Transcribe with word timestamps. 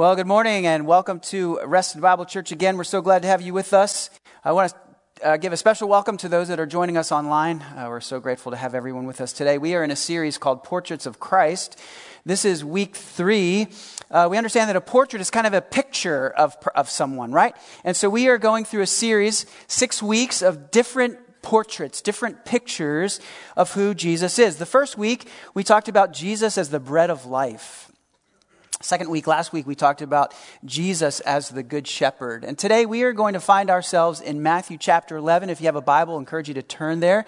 Well, 0.00 0.16
good 0.16 0.26
morning 0.26 0.66
and 0.66 0.86
welcome 0.86 1.20
to 1.28 1.60
Reston 1.62 2.00
Bible 2.00 2.24
Church 2.24 2.52
again. 2.52 2.78
We're 2.78 2.84
so 2.84 3.02
glad 3.02 3.20
to 3.20 3.28
have 3.28 3.42
you 3.42 3.52
with 3.52 3.74
us. 3.74 4.08
I 4.42 4.52
want 4.52 4.72
to 5.16 5.26
uh, 5.26 5.36
give 5.36 5.52
a 5.52 5.58
special 5.58 5.90
welcome 5.90 6.16
to 6.16 6.28
those 6.30 6.48
that 6.48 6.58
are 6.58 6.64
joining 6.64 6.96
us 6.96 7.12
online. 7.12 7.60
Uh, 7.60 7.84
we're 7.86 8.00
so 8.00 8.18
grateful 8.18 8.50
to 8.50 8.56
have 8.56 8.74
everyone 8.74 9.04
with 9.04 9.20
us 9.20 9.34
today. 9.34 9.58
We 9.58 9.74
are 9.74 9.84
in 9.84 9.90
a 9.90 9.96
series 9.96 10.38
called 10.38 10.64
Portraits 10.64 11.04
of 11.04 11.20
Christ. 11.20 11.78
This 12.24 12.46
is 12.46 12.64
week 12.64 12.96
three. 12.96 13.68
Uh, 14.10 14.26
we 14.30 14.38
understand 14.38 14.70
that 14.70 14.76
a 14.76 14.80
portrait 14.80 15.20
is 15.20 15.28
kind 15.28 15.46
of 15.46 15.52
a 15.52 15.60
picture 15.60 16.30
of, 16.30 16.56
of 16.74 16.88
someone, 16.88 17.30
right? 17.30 17.54
And 17.84 17.94
so 17.94 18.08
we 18.08 18.28
are 18.28 18.38
going 18.38 18.64
through 18.64 18.80
a 18.80 18.86
series, 18.86 19.44
six 19.66 20.02
weeks 20.02 20.40
of 20.40 20.70
different 20.70 21.42
portraits, 21.42 22.00
different 22.00 22.46
pictures 22.46 23.20
of 23.54 23.74
who 23.74 23.92
Jesus 23.92 24.38
is. 24.38 24.56
The 24.56 24.64
first 24.64 24.96
week, 24.96 25.28
we 25.52 25.62
talked 25.62 25.90
about 25.90 26.14
Jesus 26.14 26.56
as 26.56 26.70
the 26.70 26.80
bread 26.80 27.10
of 27.10 27.26
life. 27.26 27.89
Second 28.82 29.10
week, 29.10 29.26
last 29.26 29.52
week, 29.52 29.66
we 29.66 29.74
talked 29.74 30.00
about 30.00 30.32
Jesus 30.64 31.20
as 31.20 31.50
the 31.50 31.62
Good 31.62 31.86
Shepherd. 31.86 32.44
And 32.44 32.58
today 32.58 32.86
we 32.86 33.02
are 33.02 33.12
going 33.12 33.34
to 33.34 33.40
find 33.40 33.68
ourselves 33.68 34.22
in 34.22 34.42
Matthew 34.42 34.78
chapter 34.78 35.18
11. 35.18 35.50
If 35.50 35.60
you 35.60 35.66
have 35.66 35.76
a 35.76 35.82
Bible, 35.82 36.16
I 36.16 36.18
encourage 36.18 36.48
you 36.48 36.54
to 36.54 36.62
turn 36.62 37.00
there. 37.00 37.26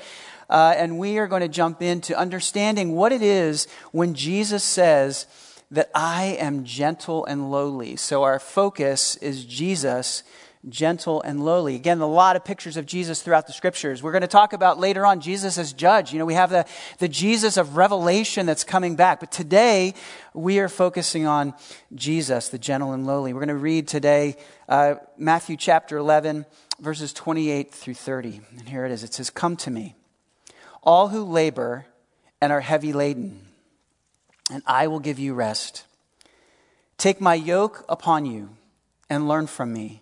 Uh, 0.48 0.72
and 0.74 0.98
we 0.98 1.18
are 1.18 1.26
going 1.26 1.42
to 1.42 1.48
jump 1.48 1.82
into 1.82 2.16
understanding 2.16 2.94
what 2.94 3.12
it 3.12 3.20
is 3.20 3.68
when 3.90 4.14
Jesus 4.14 4.64
says 4.64 5.26
that 5.70 5.90
I 5.94 6.38
am 6.40 6.64
gentle 6.64 7.26
and 7.26 7.50
lowly. 7.50 7.96
So 7.96 8.22
our 8.22 8.38
focus 8.38 9.16
is 9.16 9.44
Jesus 9.44 10.22
gentle 10.68 11.20
and 11.22 11.44
lowly. 11.44 11.74
Again, 11.74 12.00
a 12.00 12.06
lot 12.06 12.36
of 12.36 12.44
pictures 12.44 12.76
of 12.76 12.86
Jesus 12.86 13.20
throughout 13.20 13.46
the 13.46 13.52
scriptures. 13.52 14.02
We're 14.02 14.12
going 14.12 14.22
to 14.22 14.28
talk 14.28 14.52
about 14.52 14.78
later 14.78 15.04
on 15.04 15.20
Jesus 15.20 15.58
as 15.58 15.72
judge. 15.72 16.12
You 16.12 16.18
know, 16.18 16.24
we 16.24 16.34
have 16.34 16.50
the, 16.50 16.64
the 16.98 17.08
Jesus 17.08 17.56
of 17.56 17.76
Revelation 17.76 18.46
that's 18.46 18.62
coming 18.62 18.94
back. 18.94 19.18
But 19.18 19.32
today, 19.32 19.94
we 20.34 20.60
are 20.60 20.68
focusing 20.68 21.26
on 21.26 21.54
Jesus, 21.94 22.48
the 22.48 22.58
gentle 22.58 22.92
and 22.92 23.06
lowly. 23.06 23.32
We're 23.32 23.40
going 23.40 23.48
to 23.48 23.54
read 23.56 23.88
today 23.88 24.36
uh, 24.68 24.94
Matthew 25.18 25.56
chapter 25.56 25.96
11, 25.96 26.46
verses 26.80 27.12
28 27.12 27.72
through 27.72 27.94
30. 27.94 28.40
And 28.58 28.68
here 28.68 28.84
it 28.84 28.92
is 28.92 29.02
it 29.02 29.14
says, 29.14 29.30
Come 29.30 29.56
to 29.58 29.70
me, 29.70 29.96
all 30.82 31.08
who 31.08 31.24
labor 31.24 31.86
and 32.40 32.52
are 32.52 32.60
heavy 32.60 32.92
laden, 32.92 33.40
and 34.50 34.62
I 34.66 34.86
will 34.86 35.00
give 35.00 35.18
you 35.18 35.34
rest. 35.34 35.86
Take 36.98 37.20
my 37.20 37.34
yoke 37.34 37.84
upon 37.88 38.26
you 38.26 38.50
and 39.10 39.26
learn 39.26 39.48
from 39.48 39.72
me 39.72 40.01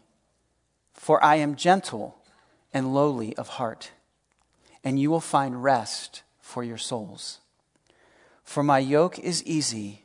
for 1.11 1.25
I 1.25 1.35
am 1.43 1.57
gentle 1.57 2.15
and 2.73 2.95
lowly 2.95 3.37
of 3.37 3.49
heart, 3.49 3.91
and 4.85 4.97
you 4.97 5.11
will 5.11 5.19
find 5.19 5.61
rest 5.61 6.23
for 6.39 6.63
your 6.63 6.79
souls. 6.79 7.41
For 8.45 8.63
my 8.63 8.79
yoke 8.79 9.19
is 9.19 9.43
easy 9.43 10.05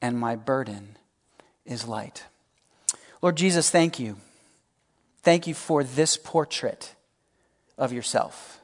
and 0.00 0.16
my 0.16 0.36
burden 0.36 0.96
is 1.64 1.88
light. 1.88 2.22
Lord 3.20 3.36
Jesus, 3.36 3.68
thank 3.68 3.98
you. 3.98 4.18
Thank 5.24 5.48
you 5.48 5.54
for 5.54 5.82
this 5.82 6.16
portrait 6.16 6.94
of 7.76 7.92
yourself. 7.92 8.60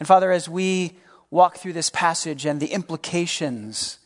And 0.00 0.08
Father, 0.08 0.32
as 0.32 0.48
we 0.48 0.96
walk 1.30 1.58
through 1.58 1.74
this 1.74 1.90
passage 1.90 2.44
and 2.44 2.58
the 2.58 2.72
implications 2.72 4.00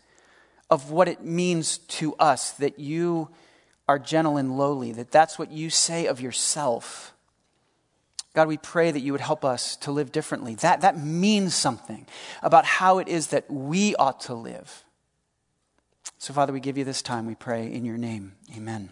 of 0.68 0.90
what 0.90 1.08
it 1.08 1.24
means 1.24 1.78
to 1.78 2.14
us 2.16 2.50
that 2.50 2.78
you 2.78 3.30
are 3.88 3.98
gentle 3.98 4.36
and 4.36 4.56
lowly, 4.56 4.92
that 4.92 5.11
that's 5.11 5.38
what 5.38 5.50
you 5.50 5.70
say 5.70 6.06
of 6.06 6.20
yourself. 6.20 7.14
God, 8.34 8.48
we 8.48 8.56
pray 8.56 8.91
that 8.91 9.00
you 9.00 9.12
would 9.12 9.20
help 9.20 9.44
us 9.44 9.77
to 9.77 9.92
live 9.92 10.11
differently. 10.11 10.55
That, 10.56 10.80
that 10.80 10.98
means 10.98 11.55
something 11.55 12.06
about 12.42 12.64
how 12.64 12.98
it 12.98 13.08
is 13.08 13.28
that 13.28 13.50
we 13.50 13.94
ought 13.97 14.20
to 14.20 14.34
live. 14.34 14.84
So, 16.19 16.33
Father, 16.33 16.52
we 16.52 16.61
give 16.61 16.78
you 16.78 16.84
this 16.84 17.02
time, 17.02 17.27
we 17.27 17.34
pray 17.34 17.70
in 17.70 17.84
your 17.84 17.98
name. 17.98 18.33
Amen. 18.56 18.91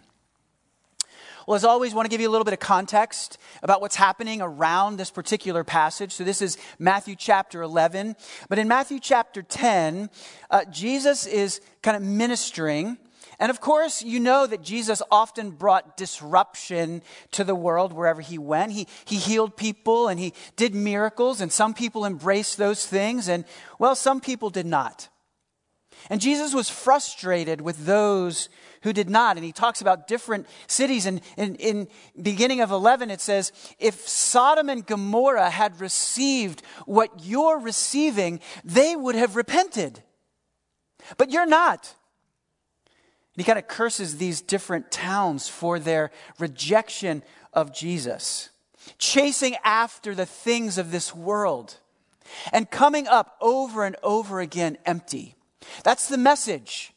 Well, 1.46 1.54
as 1.54 1.64
always, 1.64 1.92
I 1.92 1.96
want 1.96 2.06
to 2.06 2.10
give 2.10 2.20
you 2.20 2.28
a 2.28 2.30
little 2.30 2.44
bit 2.44 2.52
of 2.52 2.60
context 2.60 3.38
about 3.62 3.80
what's 3.80 3.96
happening 3.96 4.42
around 4.42 4.98
this 4.98 5.10
particular 5.10 5.64
passage. 5.64 6.12
So, 6.12 6.22
this 6.22 6.42
is 6.42 6.58
Matthew 6.78 7.16
chapter 7.16 7.62
11. 7.62 8.16
But 8.48 8.58
in 8.58 8.68
Matthew 8.68 9.00
chapter 9.00 9.42
10, 9.42 10.10
uh, 10.50 10.64
Jesus 10.66 11.26
is 11.26 11.60
kind 11.82 11.96
of 11.96 12.02
ministering 12.02 12.98
and 13.40 13.48
of 13.48 13.60
course, 13.60 14.02
you 14.02 14.20
know 14.20 14.46
that 14.46 14.62
Jesus 14.62 15.00
often 15.10 15.50
brought 15.50 15.96
disruption 15.96 17.02
to 17.32 17.42
the 17.42 17.54
world 17.54 17.94
wherever 17.94 18.20
he 18.20 18.36
went. 18.36 18.72
He, 18.72 18.86
he 19.06 19.16
healed 19.16 19.56
people 19.56 20.08
and 20.08 20.20
he 20.20 20.34
did 20.56 20.74
miracles, 20.74 21.40
and 21.40 21.50
some 21.50 21.72
people 21.72 22.04
embraced 22.04 22.58
those 22.58 22.86
things, 22.86 23.28
and 23.28 23.46
well, 23.78 23.94
some 23.94 24.20
people 24.20 24.50
did 24.50 24.66
not. 24.66 25.08
And 26.10 26.20
Jesus 26.20 26.54
was 26.54 26.68
frustrated 26.68 27.62
with 27.62 27.86
those 27.86 28.50
who 28.82 28.92
did 28.92 29.10
not. 29.10 29.36
And 29.36 29.44
he 29.44 29.52
talks 29.52 29.80
about 29.80 30.06
different 30.06 30.46
cities. 30.66 31.04
And 31.04 31.20
in, 31.36 31.56
in 31.56 31.88
beginning 32.20 32.60
of 32.60 32.70
11, 32.70 33.10
it 33.10 33.20
says, 33.20 33.52
if 33.78 34.08
Sodom 34.08 34.68
and 34.70 34.86
Gomorrah 34.86 35.50
had 35.50 35.80
received 35.80 36.62
what 36.86 37.10
you're 37.22 37.58
receiving, 37.58 38.40
they 38.64 38.96
would 38.96 39.14
have 39.14 39.36
repented. 39.36 40.02
But 41.18 41.30
you're 41.30 41.46
not. 41.46 41.94
He 43.36 43.44
kind 43.44 43.58
of 43.58 43.68
curses 43.68 44.16
these 44.16 44.40
different 44.40 44.90
towns 44.90 45.48
for 45.48 45.78
their 45.78 46.10
rejection 46.38 47.22
of 47.52 47.72
Jesus, 47.72 48.50
chasing 48.98 49.56
after 49.64 50.14
the 50.14 50.26
things 50.26 50.78
of 50.78 50.90
this 50.90 51.14
world, 51.14 51.76
and 52.52 52.70
coming 52.70 53.06
up 53.08 53.36
over 53.40 53.84
and 53.84 53.96
over 54.02 54.40
again 54.40 54.78
empty. 54.84 55.36
That's 55.84 56.08
the 56.08 56.18
message 56.18 56.92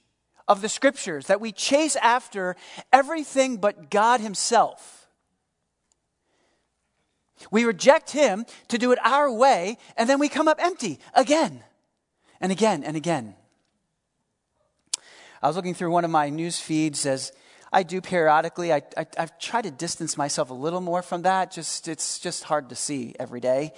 of 0.48 0.62
the 0.62 0.70
scriptures 0.70 1.28
that 1.28 1.42
we 1.42 1.52
chase 1.52 1.96
after 1.98 2.56
everything 2.92 3.58
but 3.58 3.90
God 3.90 4.20
Himself. 4.20 5.08
We 7.52 7.66
reject 7.66 8.12
Him 8.12 8.46
to 8.70 8.78
do 8.78 8.92
it 8.92 9.00
our 9.04 9.32
way, 9.32 9.78
and 9.98 10.10
then 10.10 10.20
we 10.20 10.30
come 10.30 10.48
up 10.48 10.62
empty 10.62 11.00
again 11.14 11.64
and 12.42 12.52
again 12.52 12.84
and 12.84 12.98
again. 12.98 13.36
I 15.44 15.48
was 15.48 15.56
looking 15.58 15.74
through 15.74 15.92
one 15.92 16.06
of 16.06 16.10
my 16.10 16.30
news 16.30 16.58
feeds 16.58 17.06
as 17.06 17.34
I 17.70 17.84
do 17.84 18.00
periodically. 18.00 18.72
I, 18.72 18.82
I, 18.96 19.06
I've 19.18 19.38
tried 19.40 19.64
to 19.64 19.72
distance 19.72 20.16
myself 20.16 20.52
a 20.52 20.54
little 20.54 20.80
more 20.80 21.02
from 21.02 21.24
that. 21.24 21.52
Just, 21.52 21.90
it's 21.90 22.18
just 22.18 22.46
hard 22.46 22.70
to 22.70 22.76
see 22.76 23.14
every 23.20 23.42
day. 23.42 23.74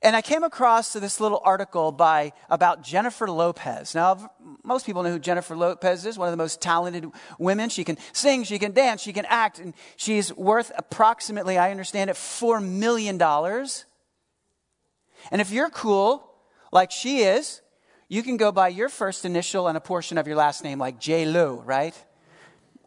And 0.00 0.16
I 0.16 0.22
came 0.22 0.42
across 0.42 0.94
this 0.94 1.20
little 1.20 1.42
article 1.44 1.92
by 1.92 2.32
about 2.48 2.82
Jennifer 2.82 3.28
Lopez. 3.28 3.94
Now, 3.94 4.30
most 4.64 4.86
people 4.86 5.02
know 5.02 5.10
who 5.10 5.18
Jennifer 5.18 5.54
Lopez 5.54 6.06
is, 6.06 6.16
one 6.16 6.28
of 6.28 6.32
the 6.32 6.38
most 6.38 6.62
talented 6.62 7.10
women. 7.38 7.68
She 7.68 7.84
can 7.84 7.98
sing, 8.14 8.44
she 8.44 8.58
can 8.58 8.72
dance, 8.72 9.02
she 9.02 9.12
can 9.12 9.26
act, 9.26 9.58
and 9.58 9.74
she's 9.96 10.34
worth 10.34 10.72
approximately, 10.78 11.58
I 11.58 11.72
understand 11.72 12.08
it, 12.08 12.16
$4 12.16 12.66
million. 12.66 13.20
And 13.20 13.84
if 15.42 15.50
you're 15.50 15.68
cool, 15.68 16.26
like 16.72 16.90
she 16.90 17.18
is, 17.18 17.60
you 18.08 18.22
can 18.22 18.36
go 18.36 18.52
by 18.52 18.68
your 18.68 18.88
first 18.88 19.24
initial 19.24 19.66
and 19.68 19.76
a 19.76 19.80
portion 19.80 20.16
of 20.18 20.26
your 20.26 20.36
last 20.36 20.62
name, 20.62 20.78
like 20.78 21.00
J. 21.00 21.26
Lo, 21.26 21.62
right? 21.64 21.94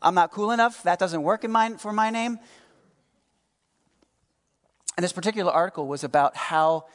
I'm 0.01 0.15
not 0.15 0.31
cool 0.31 0.51
enough. 0.51 0.83
That 0.83 0.97
doesn't 0.97 1.23
work 1.23 1.43
in 1.43 1.51
my, 1.51 1.71
for 1.71 1.91
my 1.91 2.09
name. 2.09 2.39
And 4.95 5.03
this 5.03 5.11
particular 5.11 5.51
article 5.51 5.87
was 5.87 6.03
about 6.03 6.35
how 6.37 6.85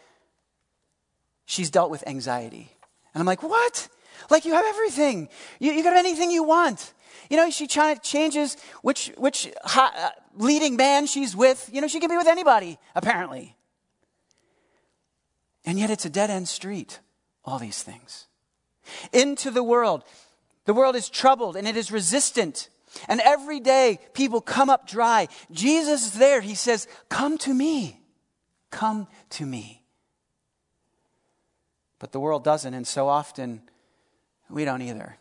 she's 1.44 1.70
dealt 1.70 1.90
with 1.90 2.06
anxiety. 2.06 2.70
And 3.12 3.20
I'm 3.20 3.26
like, 3.26 3.42
what? 3.42 3.88
Like, 4.30 4.46
you 4.46 4.54
have 4.54 4.64
everything. 4.66 5.28
You, 5.58 5.72
you 5.72 5.82
got 5.82 5.96
anything 5.96 6.30
you 6.30 6.44
want. 6.44 6.94
You 7.28 7.36
know, 7.36 7.50
she 7.50 7.66
changes 7.66 8.56
which, 8.82 9.12
which 9.16 9.50
uh, 9.76 10.10
leading 10.36 10.76
man 10.76 11.06
she's 11.06 11.36
with. 11.36 11.68
You 11.72 11.80
know, 11.80 11.88
she 11.88 12.00
can 12.00 12.08
be 12.08 12.16
with 12.16 12.26
anybody, 12.26 12.78
apparently. 12.94 13.56
And 15.66 15.78
yet 15.78 15.90
it's 15.90 16.04
a 16.04 16.10
dead 16.10 16.30
end 16.30 16.48
street 16.48 17.00
all 17.44 17.58
these 17.58 17.82
things. 17.82 18.26
Into 19.12 19.50
the 19.50 19.62
world. 19.62 20.04
The 20.64 20.74
world 20.74 20.96
is 20.96 21.08
troubled 21.08 21.56
and 21.56 21.66
it 21.66 21.76
is 21.76 21.90
resistant. 21.92 22.68
And 23.08 23.20
every 23.20 23.60
day 23.60 23.98
people 24.12 24.40
come 24.40 24.70
up 24.70 24.86
dry. 24.86 25.28
Jesus 25.50 26.06
is 26.06 26.12
there. 26.12 26.40
He 26.40 26.54
says, 26.54 26.86
Come 27.08 27.38
to 27.38 27.52
me. 27.52 28.00
Come 28.70 29.08
to 29.30 29.46
me. 29.46 29.82
But 31.98 32.12
the 32.12 32.20
world 32.20 32.44
doesn't, 32.44 32.74
and 32.74 32.86
so 32.86 33.08
often 33.08 33.62
we 34.50 34.64
don't 34.64 34.82
either. 34.82 35.16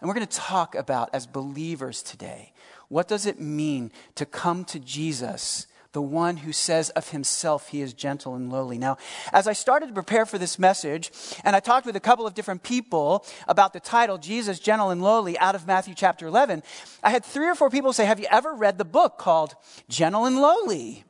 And 0.00 0.08
we're 0.08 0.14
going 0.14 0.26
to 0.26 0.36
talk 0.36 0.74
about, 0.74 1.10
as 1.12 1.26
believers 1.26 2.02
today, 2.02 2.52
what 2.88 3.08
does 3.08 3.26
it 3.26 3.40
mean 3.40 3.92
to 4.16 4.26
come 4.26 4.64
to 4.66 4.78
Jesus 4.78 5.66
the 5.92 6.02
one 6.02 6.38
who 6.38 6.52
says 6.52 6.90
of 6.90 7.10
himself 7.10 7.68
he 7.68 7.82
is 7.82 7.92
gentle 7.92 8.34
and 8.34 8.50
lowly. 8.50 8.78
Now, 8.78 8.96
as 9.32 9.46
I 9.46 9.52
started 9.52 9.86
to 9.88 9.92
prepare 9.92 10.24
for 10.24 10.38
this 10.38 10.58
message, 10.58 11.10
and 11.44 11.54
I 11.54 11.60
talked 11.60 11.86
with 11.86 11.96
a 11.96 12.00
couple 12.00 12.26
of 12.26 12.34
different 12.34 12.62
people 12.62 13.24
about 13.46 13.72
the 13.72 13.80
title, 13.80 14.18
Jesus, 14.18 14.58
Gentle 14.58 14.90
and 14.90 15.02
Lowly, 15.02 15.38
out 15.38 15.54
of 15.54 15.66
Matthew 15.66 15.94
chapter 15.94 16.26
11, 16.26 16.62
I 17.02 17.10
had 17.10 17.24
three 17.24 17.48
or 17.48 17.54
four 17.54 17.70
people 17.70 17.92
say, 17.92 18.06
Have 18.06 18.20
you 18.20 18.26
ever 18.30 18.54
read 18.54 18.78
the 18.78 18.84
book 18.84 19.18
called 19.18 19.54
Gentle 19.88 20.24
and 20.24 20.36
Lowly? 20.36 21.04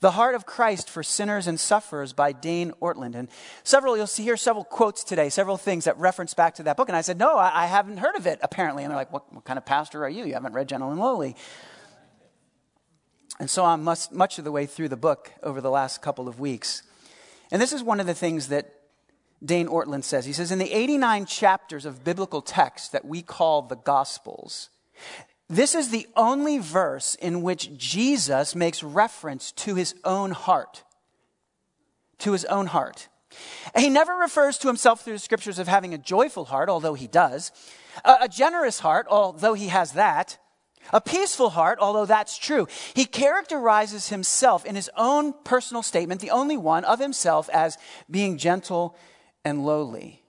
The 0.00 0.12
Heart 0.12 0.34
of 0.34 0.46
Christ 0.46 0.88
for 0.88 1.02
Sinners 1.02 1.46
and 1.46 1.60
Sufferers 1.60 2.14
by 2.14 2.32
Dane 2.32 2.72
Ortlund. 2.80 3.14
And 3.14 3.28
several, 3.64 3.98
you'll 3.98 4.06
see 4.06 4.22
here 4.22 4.38
several 4.38 4.64
quotes 4.64 5.04
today, 5.04 5.28
several 5.28 5.58
things 5.58 5.84
that 5.84 5.98
reference 5.98 6.32
back 6.32 6.54
to 6.54 6.62
that 6.62 6.78
book. 6.78 6.88
And 6.88 6.96
I 6.96 7.02
said, 7.02 7.18
No, 7.18 7.36
I, 7.36 7.64
I 7.64 7.66
haven't 7.66 7.98
heard 7.98 8.16
of 8.16 8.26
it, 8.26 8.38
apparently. 8.42 8.82
And 8.82 8.90
they're 8.90 8.96
like, 8.96 9.12
what, 9.12 9.30
what, 9.32 9.44
kind 9.44 9.58
of 9.58 9.66
pastor 9.66 10.02
are 10.02 10.08
you? 10.08 10.24
You 10.24 10.32
haven't 10.32 10.54
read 10.54 10.68
Gentle 10.68 10.90
and 10.90 10.98
Lowly. 10.98 11.36
And 13.38 13.48
so 13.48 13.64
I'm 13.64 13.82
much, 13.82 14.10
much 14.10 14.38
of 14.38 14.44
the 14.44 14.52
way 14.52 14.66
through 14.66 14.88
the 14.88 14.96
book 14.96 15.32
over 15.42 15.60
the 15.60 15.70
last 15.70 16.02
couple 16.02 16.28
of 16.28 16.40
weeks. 16.40 16.82
And 17.50 17.60
this 17.60 17.72
is 17.72 17.82
one 17.82 18.00
of 18.00 18.06
the 18.06 18.14
things 18.14 18.48
that 18.48 18.74
Dane 19.42 19.68
Ortlund 19.68 20.04
says. 20.04 20.26
He 20.26 20.32
says, 20.32 20.52
In 20.52 20.58
the 20.58 20.72
89 20.72 21.26
chapters 21.26 21.86
of 21.86 22.04
biblical 22.04 22.42
text 22.42 22.92
that 22.92 23.04
we 23.04 23.22
call 23.22 23.62
the 23.62 23.76
Gospels, 23.76 24.68
this 25.48 25.74
is 25.74 25.90
the 25.90 26.06
only 26.14 26.58
verse 26.58 27.14
in 27.16 27.42
which 27.42 27.76
Jesus 27.76 28.54
makes 28.54 28.82
reference 28.82 29.52
to 29.52 29.74
his 29.74 29.94
own 30.04 30.30
heart. 30.30 30.84
To 32.18 32.32
his 32.32 32.44
own 32.44 32.66
heart. 32.66 33.08
And 33.74 33.82
he 33.82 33.90
never 33.90 34.14
refers 34.14 34.58
to 34.58 34.68
himself 34.68 35.02
through 35.02 35.14
the 35.14 35.18
scriptures 35.18 35.58
of 35.58 35.68
having 35.68 35.94
a 35.94 35.98
joyful 35.98 36.46
heart, 36.46 36.68
although 36.68 36.94
he 36.94 37.06
does, 37.06 37.52
a, 38.04 38.28
generous 38.28 38.80
heart, 38.80 39.06
although 39.08 39.54
he 39.54 39.68
has 39.68 39.92
that, 39.92 40.38
a 40.92 41.00
peaceful 41.00 41.50
heart, 41.50 41.78
although 41.80 42.06
that's 42.06 42.38
true. 42.38 42.66
He 42.94 43.04
characterizes 43.04 44.08
himself 44.08 44.64
in 44.64 44.74
his 44.74 44.90
own 44.96 45.34
personal 45.44 45.82
statement, 45.82 46.20
the 46.20 46.30
only 46.30 46.56
one 46.56 46.84
of 46.84 46.98
himself, 46.98 47.48
as 47.50 47.78
being 48.10 48.38
gentle 48.38 48.96
and 49.44 49.64
lowly. 49.64 50.22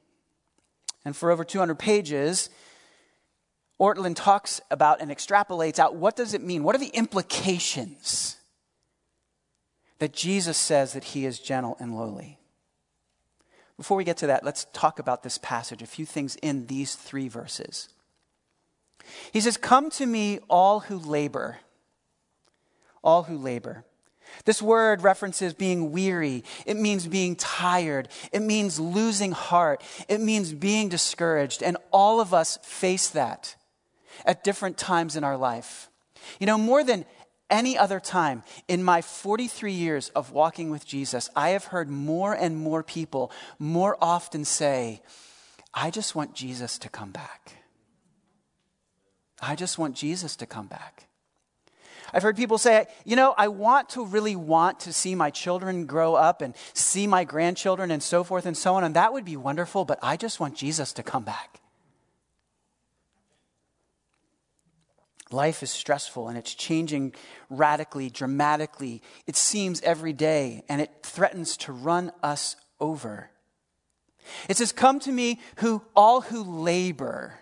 And 1.03 1.15
for 1.15 1.31
over 1.31 1.43
200 1.43 1.75
pages, 1.75 2.49
Ortlund 3.79 4.15
talks 4.15 4.61
about 4.69 5.01
and 5.01 5.09
extrapolates 5.09 5.79
out 5.79 5.95
what 5.95 6.15
does 6.15 6.33
it 6.33 6.43
mean? 6.43 6.63
What 6.63 6.75
are 6.75 6.79
the 6.79 6.87
implications 6.87 8.37
that 9.97 10.13
Jesus 10.13 10.57
says 10.57 10.93
that 10.93 11.05
he 11.05 11.25
is 11.25 11.39
gentle 11.39 11.77
and 11.79 11.97
lowly? 11.97 12.37
Before 13.77 13.97
we 13.97 14.03
get 14.03 14.17
to 14.17 14.27
that, 14.27 14.43
let's 14.43 14.67
talk 14.73 14.99
about 14.99 15.23
this 15.23 15.39
passage, 15.39 15.81
a 15.81 15.87
few 15.87 16.05
things 16.05 16.35
in 16.43 16.67
these 16.67 16.93
three 16.93 17.27
verses. 17.27 17.89
He 19.31 19.41
says, 19.41 19.57
Come 19.57 19.89
to 19.91 20.05
me, 20.05 20.39
all 20.49 20.81
who 20.81 20.97
labor. 20.97 21.57
All 23.03 23.23
who 23.23 23.37
labor. 23.37 23.83
This 24.45 24.61
word 24.61 25.03
references 25.03 25.53
being 25.53 25.91
weary. 25.91 26.43
It 26.65 26.77
means 26.77 27.07
being 27.07 27.35
tired. 27.35 28.07
It 28.31 28.41
means 28.41 28.79
losing 28.79 29.31
heart. 29.31 29.83
It 30.07 30.21
means 30.21 30.53
being 30.53 30.89
discouraged. 30.89 31.61
And 31.61 31.77
all 31.91 32.19
of 32.19 32.33
us 32.33 32.57
face 32.63 33.09
that 33.09 33.55
at 34.25 34.43
different 34.43 34.77
times 34.77 35.15
in 35.15 35.23
our 35.23 35.37
life. 35.37 35.89
You 36.39 36.47
know, 36.47 36.57
more 36.57 36.83
than 36.83 37.05
any 37.49 37.77
other 37.77 37.99
time 37.99 38.43
in 38.67 38.83
my 38.83 39.01
43 39.01 39.73
years 39.73 40.09
of 40.09 40.31
walking 40.31 40.69
with 40.69 40.85
Jesus, 40.85 41.29
I 41.35 41.49
have 41.49 41.65
heard 41.65 41.89
more 41.89 42.33
and 42.33 42.57
more 42.57 42.83
people 42.83 43.31
more 43.59 43.97
often 44.01 44.45
say, 44.45 45.01
I 45.73 45.89
just 45.89 46.15
want 46.15 46.33
Jesus 46.33 46.77
to 46.79 46.89
come 46.89 47.11
back. 47.11 47.60
I 49.41 49.55
just 49.55 49.77
want 49.77 49.95
Jesus 49.95 50.35
to 50.37 50.45
come 50.45 50.67
back. 50.67 51.07
I've 52.13 52.23
heard 52.23 52.35
people 52.35 52.57
say, 52.57 52.87
you 53.05 53.15
know, 53.15 53.33
I 53.37 53.47
want 53.47 53.89
to 53.89 54.05
really 54.05 54.35
want 54.35 54.81
to 54.81 54.93
see 54.93 55.15
my 55.15 55.29
children 55.29 55.85
grow 55.85 56.15
up 56.15 56.41
and 56.41 56.53
see 56.73 57.07
my 57.07 57.23
grandchildren 57.23 57.89
and 57.89 58.03
so 58.03 58.23
forth 58.23 58.45
and 58.45 58.55
so 58.55 58.75
on, 58.75 58.83
and 58.83 58.95
that 58.95 59.13
would 59.13 59.25
be 59.25 59.37
wonderful, 59.37 59.85
but 59.85 59.97
I 60.01 60.17
just 60.17 60.39
want 60.39 60.55
Jesus 60.55 60.93
to 60.93 61.03
come 61.03 61.23
back. 61.23 61.61
Life 65.31 65.63
is 65.63 65.71
stressful 65.71 66.27
and 66.27 66.37
it's 66.37 66.53
changing 66.53 67.15
radically, 67.49 68.09
dramatically. 68.09 69.01
It 69.25 69.37
seems 69.37 69.81
every 69.81 70.11
day, 70.11 70.63
and 70.67 70.81
it 70.81 70.91
threatens 71.03 71.55
to 71.57 71.71
run 71.71 72.11
us 72.21 72.57
over. 72.81 73.29
It 74.49 74.57
says, 74.57 74.73
Come 74.73 74.99
to 75.01 75.11
me, 75.11 75.39
who 75.57 75.81
all 75.95 76.21
who 76.21 76.43
labor. 76.43 77.39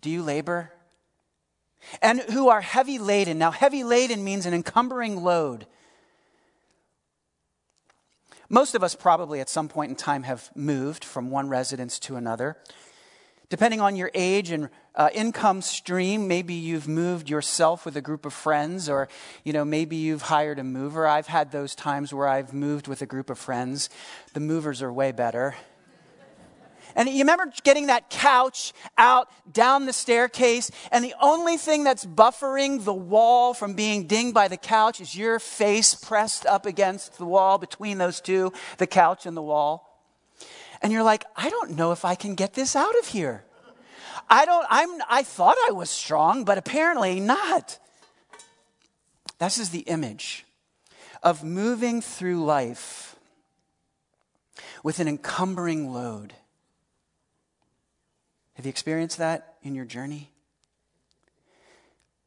Do 0.00 0.08
you 0.08 0.22
labor? 0.22 0.72
And 2.02 2.20
who 2.20 2.48
are 2.48 2.60
heavy 2.60 2.98
laden. 2.98 3.38
Now, 3.38 3.50
heavy 3.50 3.84
laden 3.84 4.22
means 4.22 4.46
an 4.46 4.54
encumbering 4.54 5.22
load. 5.22 5.66
Most 8.48 8.74
of 8.74 8.82
us 8.82 8.94
probably 8.94 9.40
at 9.40 9.48
some 9.48 9.68
point 9.68 9.90
in 9.90 9.96
time 9.96 10.24
have 10.24 10.50
moved 10.56 11.04
from 11.04 11.30
one 11.30 11.48
residence 11.48 11.98
to 12.00 12.16
another. 12.16 12.56
Depending 13.48 13.80
on 13.80 13.96
your 13.96 14.10
age 14.14 14.50
and 14.50 14.68
uh, 14.94 15.08
income 15.12 15.62
stream, 15.62 16.28
maybe 16.28 16.54
you've 16.54 16.88
moved 16.88 17.28
yourself 17.30 17.84
with 17.84 17.96
a 17.96 18.00
group 18.00 18.24
of 18.26 18.32
friends, 18.32 18.88
or 18.88 19.08
you 19.44 19.52
know 19.52 19.64
maybe 19.64 19.96
you've 19.96 20.22
hired 20.22 20.58
a 20.58 20.64
mover. 20.64 21.06
I've 21.06 21.26
had 21.26 21.50
those 21.50 21.74
times 21.74 22.12
where 22.12 22.28
I've 22.28 22.52
moved 22.52 22.86
with 22.86 23.02
a 23.02 23.06
group 23.06 23.30
of 23.30 23.38
friends. 23.38 23.88
The 24.34 24.40
movers 24.40 24.82
are 24.82 24.92
way 24.92 25.12
better. 25.12 25.56
And 26.94 27.08
you 27.08 27.18
remember 27.18 27.52
getting 27.62 27.86
that 27.86 28.10
couch 28.10 28.72
out 28.98 29.28
down 29.52 29.86
the 29.86 29.92
staircase, 29.92 30.70
and 30.90 31.04
the 31.04 31.14
only 31.20 31.56
thing 31.56 31.84
that's 31.84 32.04
buffering 32.04 32.84
the 32.84 32.94
wall 32.94 33.54
from 33.54 33.74
being 33.74 34.06
dinged 34.06 34.34
by 34.34 34.48
the 34.48 34.56
couch 34.56 35.00
is 35.00 35.16
your 35.16 35.38
face 35.38 35.94
pressed 35.94 36.46
up 36.46 36.66
against 36.66 37.18
the 37.18 37.26
wall 37.26 37.58
between 37.58 37.98
those 37.98 38.20
two, 38.20 38.52
the 38.78 38.86
couch 38.86 39.26
and 39.26 39.36
the 39.36 39.42
wall 39.42 39.90
and 40.82 40.92
you're 40.92 41.02
like, 41.02 41.24
I 41.36 41.50
don't 41.50 41.76
know 41.76 41.92
if 41.92 42.04
I 42.04 42.14
can 42.14 42.34
get 42.34 42.54
this 42.54 42.74
out 42.74 42.96
of 42.98 43.06
here. 43.06 43.44
I 44.28 44.44
don't, 44.44 44.66
I'm, 44.70 44.88
I 45.08 45.22
thought 45.22 45.56
I 45.68 45.72
was 45.72 45.90
strong, 45.90 46.44
but 46.44 46.56
apparently 46.56 47.20
not. 47.20 47.78
This 49.38 49.58
is 49.58 49.70
the 49.70 49.80
image 49.80 50.46
of 51.22 51.44
moving 51.44 52.00
through 52.00 52.44
life 52.44 53.16
with 54.82 55.00
an 55.00 55.08
encumbering 55.08 55.92
load. 55.92 56.34
Have 58.60 58.66
you 58.66 58.70
experienced 58.70 59.16
that 59.16 59.54
in 59.62 59.74
your 59.74 59.86
journey? 59.86 60.30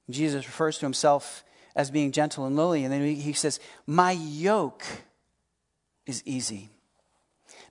Jesus 0.10 0.48
refers 0.48 0.80
to 0.80 0.86
himself 0.88 1.44
as 1.76 1.92
being 1.92 2.12
gentle 2.12 2.48
and 2.48 2.56
lowly, 2.56 2.84
and 2.84 2.92
then 2.92 3.06
he 3.06 3.34
says, 3.34 3.60
My 3.86 4.14
yoke 4.14 4.84
is 6.08 6.24
easy. 6.26 6.72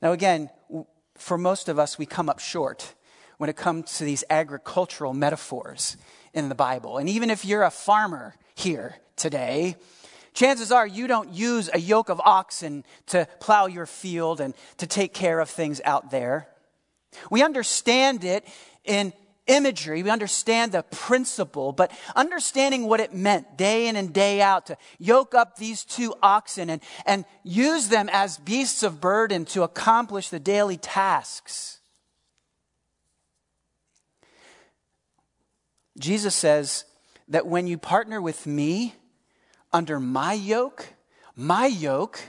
Now, 0.01 0.13
again, 0.13 0.49
for 1.17 1.37
most 1.37 1.69
of 1.69 1.81
us, 1.81 1.99
we 1.99 2.07
come 2.07 2.29
up 2.29 2.39
short 2.39 2.95
when 3.39 3.51
it 3.51 3.57
comes 3.57 3.99
to 3.99 4.05
these 4.05 4.23
agricultural 4.31 5.13
metaphors 5.13 5.97
in 6.33 6.49
the 6.49 6.55
Bible. 6.55 6.99
And 6.99 7.09
even 7.09 7.31
if 7.31 7.45
you're 7.45 7.65
a 7.65 7.71
farmer 7.73 8.37
here 8.55 8.95
today, 9.17 9.75
chances 10.35 10.71
are 10.71 10.87
you 10.87 11.09
don't 11.09 11.31
use 11.31 11.69
a 11.75 11.81
yoke 11.81 12.11
of 12.11 12.21
oxen 12.25 12.85
to 13.07 13.27
plow 13.41 13.67
your 13.67 13.87
field 13.87 14.41
and 14.41 14.55
to 14.77 14.87
take 14.87 15.13
care 15.13 15.41
of 15.41 15.51
things 15.51 15.81
out 15.85 16.13
there. 16.13 16.47
We 17.31 17.43
understand 17.43 18.25
it 18.25 18.47
in 18.85 19.13
imagery, 19.47 20.03
we 20.03 20.11
understand 20.11 20.73
the 20.73 20.83
principle, 20.85 21.73
but 21.73 21.91
understanding 22.15 22.87
what 22.87 23.01
it 23.01 23.13
meant 23.13 23.57
day 23.59 23.89
in 23.89 23.97
and 23.97 24.13
day 24.13 24.41
out 24.41 24.67
to 24.67 24.77
yoke 24.99 25.35
up 25.35 25.57
these 25.57 25.85
two 25.85 26.15
oxen 26.23 26.71
and, 26.71 26.81
and 27.07 27.25
use 27.43 27.89
them 27.89 28.09
as 28.13 28.39
beasts 28.39 28.83
of 28.83 29.01
burden 29.01 29.45
to 29.47 29.63
accomplish 29.63 30.29
the 30.29 30.39
daily 30.39 30.77
tasks. 30.77 31.81
Jesus 35.99 36.35
says 36.35 36.85
that 37.29 37.47
when 37.47 37.67
you 37.67 37.79
partner 37.79 38.21
with 38.21 38.47
me 38.47 38.95
under 39.73 39.99
my 39.99 40.33
yoke, 40.33 40.87
my 41.35 41.67
yoke 41.67 42.21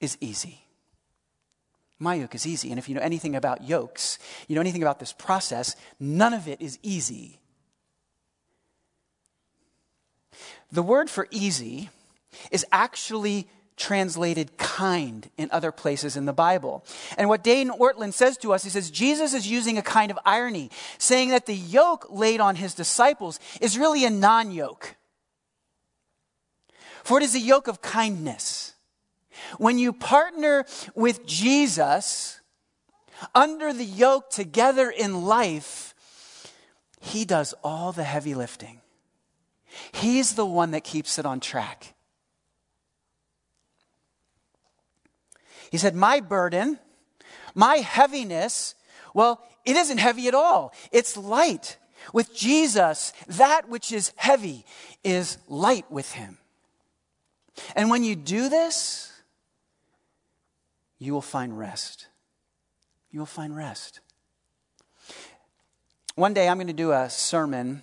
is 0.00 0.16
easy. 0.20 0.65
My 1.98 2.14
yoke 2.14 2.34
is 2.34 2.46
easy. 2.46 2.70
And 2.70 2.78
if 2.78 2.88
you 2.88 2.94
know 2.94 3.00
anything 3.00 3.34
about 3.34 3.64
yokes, 3.64 4.18
you 4.48 4.54
know 4.54 4.60
anything 4.60 4.82
about 4.82 4.98
this 5.00 5.12
process, 5.12 5.76
none 5.98 6.34
of 6.34 6.46
it 6.46 6.60
is 6.60 6.78
easy. 6.82 7.40
The 10.70 10.82
word 10.82 11.08
for 11.08 11.26
easy 11.30 11.90
is 12.50 12.66
actually 12.70 13.48
translated 13.76 14.56
kind 14.56 15.30
in 15.36 15.50
other 15.50 15.70
places 15.70 16.16
in 16.16 16.24
the 16.24 16.32
Bible. 16.32 16.84
And 17.16 17.28
what 17.28 17.44
Dane 17.44 17.70
Ortlund 17.70 18.14
says 18.14 18.36
to 18.38 18.52
us, 18.52 18.64
he 18.64 18.70
says, 18.70 18.90
Jesus 18.90 19.34
is 19.34 19.50
using 19.50 19.76
a 19.78 19.82
kind 19.82 20.10
of 20.10 20.18
irony, 20.24 20.70
saying 20.98 21.30
that 21.30 21.46
the 21.46 21.54
yoke 21.54 22.06
laid 22.10 22.40
on 22.40 22.56
his 22.56 22.74
disciples 22.74 23.38
is 23.60 23.78
really 23.78 24.04
a 24.04 24.10
non 24.10 24.50
yoke. 24.50 24.96
For 27.04 27.18
it 27.18 27.22
is 27.22 27.34
a 27.34 27.40
yoke 27.40 27.68
of 27.68 27.82
kindness. 27.82 28.74
When 29.58 29.78
you 29.78 29.92
partner 29.92 30.64
with 30.94 31.26
Jesus 31.26 32.40
under 33.34 33.72
the 33.72 33.84
yoke 33.84 34.30
together 34.30 34.90
in 34.90 35.24
life, 35.24 35.94
He 37.00 37.24
does 37.24 37.54
all 37.62 37.92
the 37.92 38.04
heavy 38.04 38.34
lifting. 38.34 38.80
He's 39.92 40.34
the 40.34 40.46
one 40.46 40.70
that 40.72 40.84
keeps 40.84 41.18
it 41.18 41.26
on 41.26 41.40
track. 41.40 41.94
He 45.70 45.78
said, 45.78 45.94
My 45.94 46.20
burden, 46.20 46.78
my 47.54 47.76
heaviness, 47.76 48.74
well, 49.14 49.42
it 49.64 49.76
isn't 49.76 49.98
heavy 49.98 50.28
at 50.28 50.34
all. 50.34 50.72
It's 50.92 51.16
light. 51.16 51.76
With 52.12 52.34
Jesus, 52.34 53.12
that 53.26 53.68
which 53.68 53.90
is 53.90 54.12
heavy 54.16 54.64
is 55.02 55.38
light 55.48 55.90
with 55.90 56.12
him. 56.12 56.38
And 57.74 57.90
when 57.90 58.04
you 58.04 58.14
do 58.14 58.48
this, 58.48 59.12
you 60.98 61.12
will 61.12 61.22
find 61.22 61.58
rest. 61.58 62.06
You 63.10 63.20
will 63.20 63.26
find 63.26 63.54
rest. 63.54 64.00
One 66.14 66.34
day 66.34 66.48
I'm 66.48 66.56
going 66.56 66.66
to 66.68 66.72
do 66.72 66.92
a 66.92 67.10
sermon 67.10 67.82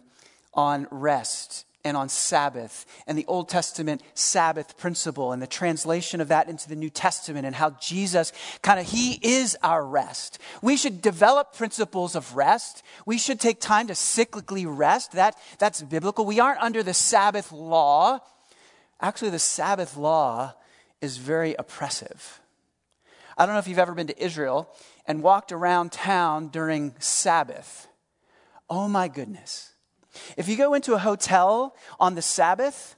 on 0.54 0.88
rest 0.90 1.66
and 1.86 1.98
on 1.98 2.10
Sabbath 2.10 2.86
and 3.08 3.18
the 3.18 3.26
Old 3.28 3.50
Testament 3.50 4.02
Sabbath 4.14 4.78
principle 4.78 5.32
and 5.32 5.42
the 5.42 5.48
translation 5.48 6.22
of 6.22 6.30
that 6.30 6.48
into 6.48 6.70
the 6.70 6.76
New 6.76 6.90
Testament 6.90 7.46
and 7.46 7.56
how 7.56 7.72
Jesus 7.72 8.32
kind 8.62 8.80
of, 8.80 8.90
He 8.90 9.20
is 9.22 9.58
our 9.62 9.86
rest. 9.86 10.40
We 10.62 10.78
should 10.78 11.02
develop 11.02 11.54
principles 11.54 12.16
of 12.16 12.36
rest. 12.36 12.84
We 13.06 13.18
should 13.18 13.40
take 13.40 13.60
time 13.60 13.88
to 13.88 13.94
cyclically 13.94 14.66
rest. 14.68 15.12
That, 15.14 15.36
that's 15.60 15.82
biblical. 15.82 16.26
We 16.26 16.40
aren't 16.40 16.62
under 16.62 16.84
the 16.84 16.94
Sabbath 16.94 17.52
law. 17.52 18.20
Actually, 19.02 19.32
the 19.32 19.40
Sabbath 19.40 19.98
law 19.98 20.54
is 21.02 21.18
very 21.18 21.54
oppressive. 21.60 22.40
I 23.38 23.46
don't 23.46 23.56
know 23.56 23.60
if 23.60 23.68
you've 23.68 23.80
ever 23.80 23.94
been 23.94 24.08
to 24.08 24.24
Israel 24.24 24.70
and 25.06 25.24
walked 25.24 25.52
around 25.52 25.92
town 25.92 26.50
during 26.50 26.96
Sabbath. 27.00 27.88
Oh 28.70 28.88
my 28.88 29.08
goodness 29.08 29.74
if 30.38 30.48
you 30.48 30.56
go 30.56 30.74
into 30.74 30.94
a 30.94 31.00
hotel 31.00 31.76
on 32.00 32.16
the 32.16 32.22
Sabbath, 32.22 32.96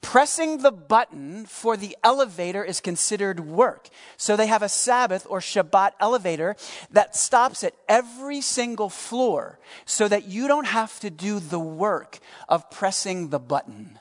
pressing 0.00 0.58
the 0.58 0.72
button 0.72 1.46
for 1.46 1.76
the 1.76 1.96
elevator 2.04 2.64
is 2.64 2.80
considered 2.80 3.40
work. 3.40 3.88
So 4.16 4.36
they 4.36 4.46
have 4.46 4.62
a 4.62 4.68
Sabbath 4.68 5.26
or 5.28 5.40
Shabbat 5.40 5.92
elevator 6.00 6.56
that 6.90 7.16
stops 7.16 7.64
at 7.64 7.74
every 7.88 8.40
single 8.40 8.88
floor 8.88 9.58
so 9.84 10.08
that 10.08 10.26
you 10.26 10.48
don't 10.48 10.66
have 10.66 10.98
to 11.00 11.10
do 11.10 11.40
the 11.40 11.60
work 11.60 12.18
of 12.48 12.70
pressing 12.70 13.30
the 13.30 13.40
button. 13.40 13.98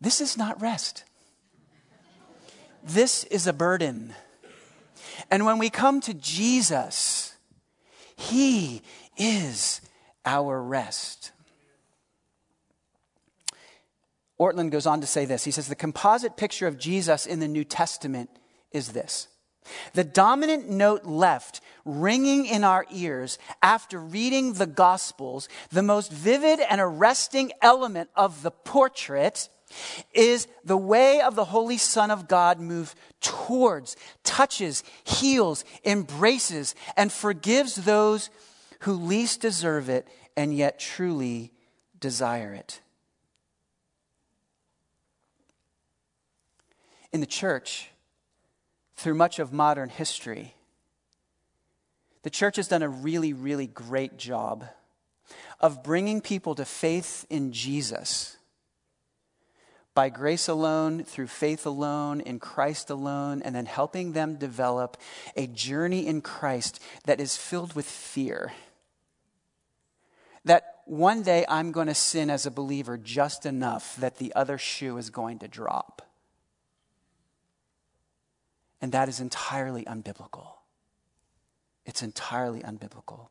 This 0.00 0.20
is 0.20 0.36
not 0.36 0.60
rest. 0.60 1.04
This 2.82 3.24
is 3.24 3.46
a 3.46 3.52
burden. 3.52 4.14
And 5.30 5.44
when 5.44 5.58
we 5.58 5.70
come 5.70 6.00
to 6.02 6.14
Jesus, 6.14 7.34
He 8.16 8.82
is 9.16 9.80
our 10.24 10.62
rest. 10.62 11.32
Ortlund 14.40 14.70
goes 14.70 14.86
on 14.86 15.00
to 15.00 15.06
say 15.06 15.24
this. 15.24 15.44
He 15.44 15.50
says, 15.50 15.66
The 15.66 15.74
composite 15.74 16.36
picture 16.36 16.66
of 16.66 16.78
Jesus 16.78 17.26
in 17.26 17.40
the 17.40 17.48
New 17.48 17.64
Testament 17.64 18.30
is 18.70 18.92
this. 18.92 19.28
The 19.92 20.04
dominant 20.04 20.70
note 20.70 21.04
left 21.04 21.60
ringing 21.84 22.46
in 22.46 22.64
our 22.64 22.86
ears 22.90 23.38
after 23.62 23.98
reading 23.98 24.54
the 24.54 24.66
Gospels, 24.66 25.48
the 25.70 25.82
most 25.82 26.12
vivid 26.12 26.60
and 26.60 26.80
arresting 26.80 27.52
element 27.60 28.10
of 28.14 28.42
the 28.42 28.50
portrait 28.50 29.48
is 30.14 30.48
the 30.64 30.76
way 30.76 31.20
of 31.20 31.34
the 31.34 31.44
Holy 31.44 31.78
Son 31.78 32.10
of 32.10 32.28
God 32.28 32.60
move 32.60 32.94
towards, 33.20 33.96
touches, 34.24 34.84
heals, 35.04 35.64
embraces, 35.84 36.74
and 36.96 37.12
forgives 37.12 37.74
those 37.74 38.30
who 38.80 38.92
least 38.92 39.40
deserve 39.40 39.88
it 39.88 40.06
and 40.36 40.56
yet 40.56 40.78
truly 40.78 41.52
desire 41.98 42.54
it. 42.54 42.80
In 47.12 47.20
the 47.20 47.26
church, 47.26 47.90
through 48.96 49.14
much 49.14 49.38
of 49.38 49.52
modern 49.52 49.88
history, 49.88 50.54
the 52.22 52.30
church 52.30 52.56
has 52.56 52.68
done 52.68 52.82
a 52.82 52.88
really, 52.88 53.32
really 53.32 53.66
great 53.66 54.16
job 54.16 54.64
of 55.60 55.82
bringing 55.82 56.20
people 56.20 56.54
to 56.54 56.64
faith 56.64 57.26
in 57.30 57.52
Jesus 57.52 58.37
by 59.98 60.10
grace 60.10 60.46
alone, 60.46 61.02
through 61.02 61.26
faith 61.26 61.66
alone, 61.66 62.20
in 62.20 62.38
Christ 62.38 62.88
alone, 62.88 63.42
and 63.42 63.52
then 63.52 63.66
helping 63.66 64.12
them 64.12 64.36
develop 64.36 64.96
a 65.34 65.48
journey 65.48 66.06
in 66.06 66.20
Christ 66.20 66.80
that 67.06 67.20
is 67.20 67.36
filled 67.36 67.74
with 67.74 67.84
fear 67.84 68.52
that 70.44 70.82
one 70.84 71.22
day 71.22 71.44
I'm 71.48 71.72
going 71.72 71.88
to 71.88 71.96
sin 71.96 72.30
as 72.30 72.46
a 72.46 72.50
believer 72.52 72.96
just 72.96 73.44
enough 73.44 73.96
that 73.96 74.18
the 74.18 74.32
other 74.36 74.56
shoe 74.56 74.96
is 74.98 75.10
going 75.10 75.40
to 75.40 75.48
drop. 75.48 76.00
And 78.80 78.92
that 78.92 79.08
is 79.08 79.18
entirely 79.18 79.84
unbiblical. 79.84 80.46
It's 81.84 82.04
entirely 82.04 82.60
unbiblical. 82.60 83.30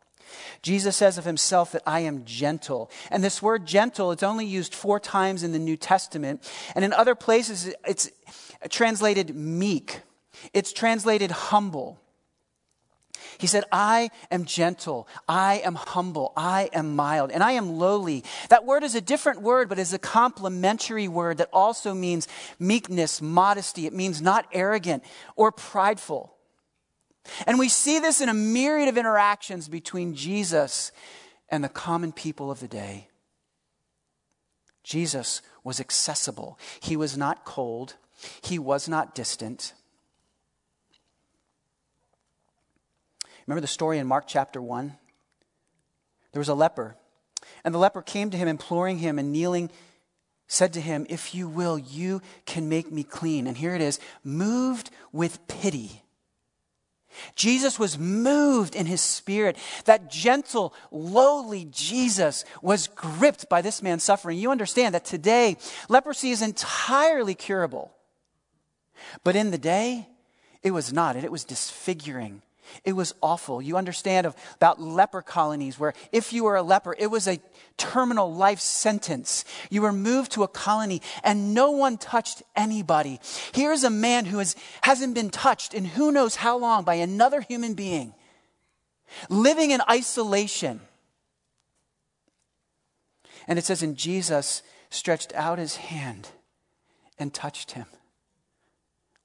Jesus 0.62 0.96
says 0.96 1.18
of 1.18 1.26
himself 1.26 1.72
that 1.72 1.84
I 1.86 2.02
am 2.02 2.26
gentle. 2.26 2.90
And 3.12 3.24
this 3.24 3.42
word 3.42 3.66
gentle, 3.66 4.12
it's 4.12 4.24
only 4.24 4.46
used 4.46 4.74
four 4.74 5.00
times 5.00 5.44
in 5.44 5.52
the 5.52 5.60
New 5.60 5.78
Testament. 5.78 6.50
And 6.76 6.84
in 6.84 6.94
other 6.94 7.16
places, 7.16 7.74
it's 7.86 8.10
translated 8.70 9.36
meek, 9.36 10.02
it's 10.54 10.74
translated 10.74 11.32
humble. 11.32 12.00
He 13.40 13.48
said, 13.48 13.66
I 13.72 14.10
am 14.32 14.46
gentle, 14.46 15.08
I 15.28 15.62
am 15.64 15.76
humble, 15.76 16.34
I 16.36 16.70
am 16.74 16.96
mild, 16.96 17.32
and 17.32 17.44
I 17.44 17.54
am 17.54 17.78
lowly. 17.78 18.24
That 18.50 18.66
word 18.66 18.84
is 18.84 18.96
a 18.96 19.02
different 19.02 19.42
word, 19.42 19.70
but 19.70 19.80
is 19.80 19.94
a 19.94 20.00
complementary 20.00 21.08
word 21.08 21.38
that 21.38 21.50
also 21.54 21.94
means 21.94 22.28
meekness, 22.58 23.22
modesty. 23.22 23.86
It 23.86 23.94
means 23.94 24.22
not 24.22 24.48
arrogant 24.54 25.04
or 25.36 25.52
prideful. 25.52 26.37
And 27.46 27.60
we 27.60 27.70
see 27.70 28.00
this 28.00 28.22
in 28.22 28.30
a 28.30 28.34
myriad 28.34 28.90
of 28.90 28.98
interactions 28.98 29.68
between 29.68 30.16
Jesus 30.16 30.92
and 31.50 31.64
the 31.64 31.70
common 31.70 32.12
people 32.12 32.52
of 32.52 32.60
the 32.60 32.68
day. 32.68 33.08
Jesus 34.84 35.42
was 35.64 35.80
accessible. 35.80 36.58
He 36.80 36.96
was 36.96 37.18
not 37.18 37.44
cold. 37.44 37.96
He 38.42 38.58
was 38.58 38.88
not 38.88 39.14
distant. 39.14 39.74
Remember 43.46 43.62
the 43.62 43.68
story 43.68 43.98
in 43.98 44.08
Mark 44.08 44.26
chapter 44.28 44.62
1? 44.62 44.94
There 46.32 46.40
was 46.40 46.50
a 46.50 46.54
leper, 46.54 46.96
and 47.64 47.74
the 47.74 47.80
leper 47.80 48.02
came 48.02 48.30
to 48.30 48.38
him, 48.38 48.48
imploring 48.48 49.00
him, 49.00 49.18
and 49.18 49.32
kneeling, 49.32 49.72
said 50.48 50.74
to 50.74 50.82
him, 50.82 51.06
If 51.10 51.34
you 51.34 51.48
will, 51.48 51.78
you 51.78 52.22
can 52.46 52.70
make 52.70 52.92
me 52.92 53.04
clean. 53.04 53.48
And 53.48 53.58
here 53.58 53.74
it 53.74 53.82
is 53.82 54.00
moved 54.24 54.90
with 55.12 55.48
pity. 55.48 56.04
Jesus 57.36 57.80
was 57.80 57.98
moved 57.98 58.76
in 58.76 58.86
his 58.86 59.02
spirit. 59.02 59.58
That 59.86 60.10
gentle, 60.10 60.74
lowly 60.92 61.68
Jesus 61.72 62.46
was 62.62 62.88
gripped 62.88 63.50
by 63.50 63.62
this 63.62 63.82
man's 63.82 64.04
suffering. 64.04 64.38
You 64.38 64.52
understand 64.52 64.96
that 64.96 65.06
today, 65.06 65.58
leprosy 65.90 66.32
is 66.32 66.42
entirely 66.42 67.36
curable. 67.36 67.92
But 69.24 69.36
in 69.36 69.52
the 69.52 69.58
day, 69.58 70.08
it 70.64 70.72
was 70.72 70.92
not, 70.92 71.16
and 71.16 71.24
it 71.24 71.32
was 71.32 71.44
disfiguring. 71.44 72.42
It 72.84 72.94
was 72.94 73.14
awful. 73.22 73.62
You 73.62 73.78
understand 73.78 74.28
of, 74.28 74.36
about 74.56 74.82
leper 74.82 75.22
colonies 75.22 75.80
where 75.80 75.94
if 76.12 76.34
you 76.34 76.44
were 76.44 76.56
a 76.56 76.62
leper, 76.62 76.96
it 76.98 77.08
was 77.08 77.28
a 77.28 77.40
terminal 77.78 78.34
life 78.34 78.60
sentence. 78.60 79.46
You 79.70 79.82
were 79.82 79.94
moved 79.94 80.32
to 80.34 80.44
a 80.44 80.48
colony 80.48 81.02
and 81.24 81.54
no 81.54 81.72
one 81.72 81.98
touched 81.98 82.44
anybody. 82.56 83.20
Here's 83.54 83.84
a 83.84 83.90
man 83.90 84.26
who 84.26 84.40
has, 84.40 84.56
hasn't 84.82 85.16
been 85.16 85.30
touched 85.30 85.74
in 85.74 85.86
who 85.86 86.12
knows 86.12 86.38
how 86.38 86.58
long 86.58 86.84
by 86.84 86.96
another 86.96 87.42
human 87.42 87.74
being, 87.74 88.14
living 89.30 89.72
in 89.72 89.82
isolation. 89.90 90.82
And 93.48 93.58
it 93.58 93.66
says, 93.66 93.82
and 93.82 93.96
Jesus 93.96 94.62
stretched 94.90 95.34
out 95.34 95.58
his 95.60 95.78
hand 95.78 96.30
and 97.18 97.34
touched 97.34 97.72
him. 97.72 97.86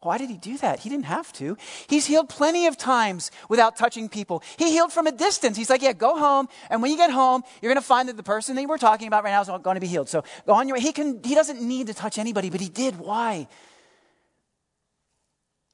Why 0.04 0.18
did 0.18 0.30
he 0.30 0.36
do 0.36 0.58
that? 0.58 0.80
He 0.80 0.88
didn't 0.88 1.04
have 1.04 1.32
to. 1.34 1.56
He's 1.86 2.06
healed 2.06 2.28
plenty 2.28 2.66
of 2.66 2.76
times 2.76 3.30
without 3.48 3.76
touching 3.76 4.08
people. 4.08 4.42
He 4.58 4.72
healed 4.72 4.92
from 4.92 5.06
a 5.06 5.12
distance. 5.12 5.56
He's 5.56 5.70
like, 5.70 5.82
yeah, 5.82 5.92
go 5.92 6.18
home. 6.18 6.48
And 6.70 6.82
when 6.82 6.90
you 6.90 6.96
get 6.96 7.10
home, 7.10 7.42
you're 7.60 7.72
going 7.72 7.80
to 7.80 7.86
find 7.86 8.08
that 8.08 8.16
the 8.16 8.22
person 8.22 8.56
that 8.56 8.66
we're 8.66 8.78
talking 8.78 9.06
about 9.06 9.22
right 9.22 9.30
now 9.30 9.40
is 9.40 9.48
going 9.62 9.76
to 9.76 9.80
be 9.80 9.86
healed. 9.86 10.08
So 10.08 10.24
go 10.46 10.54
on 10.54 10.66
your 10.66 10.76
way. 10.76 10.82
He, 10.82 10.92
can, 10.92 11.22
he 11.22 11.34
doesn't 11.34 11.62
need 11.62 11.86
to 11.86 11.94
touch 11.94 12.18
anybody, 12.18 12.50
but 12.50 12.60
he 12.60 12.68
did. 12.68 12.98
Why? 12.98 13.46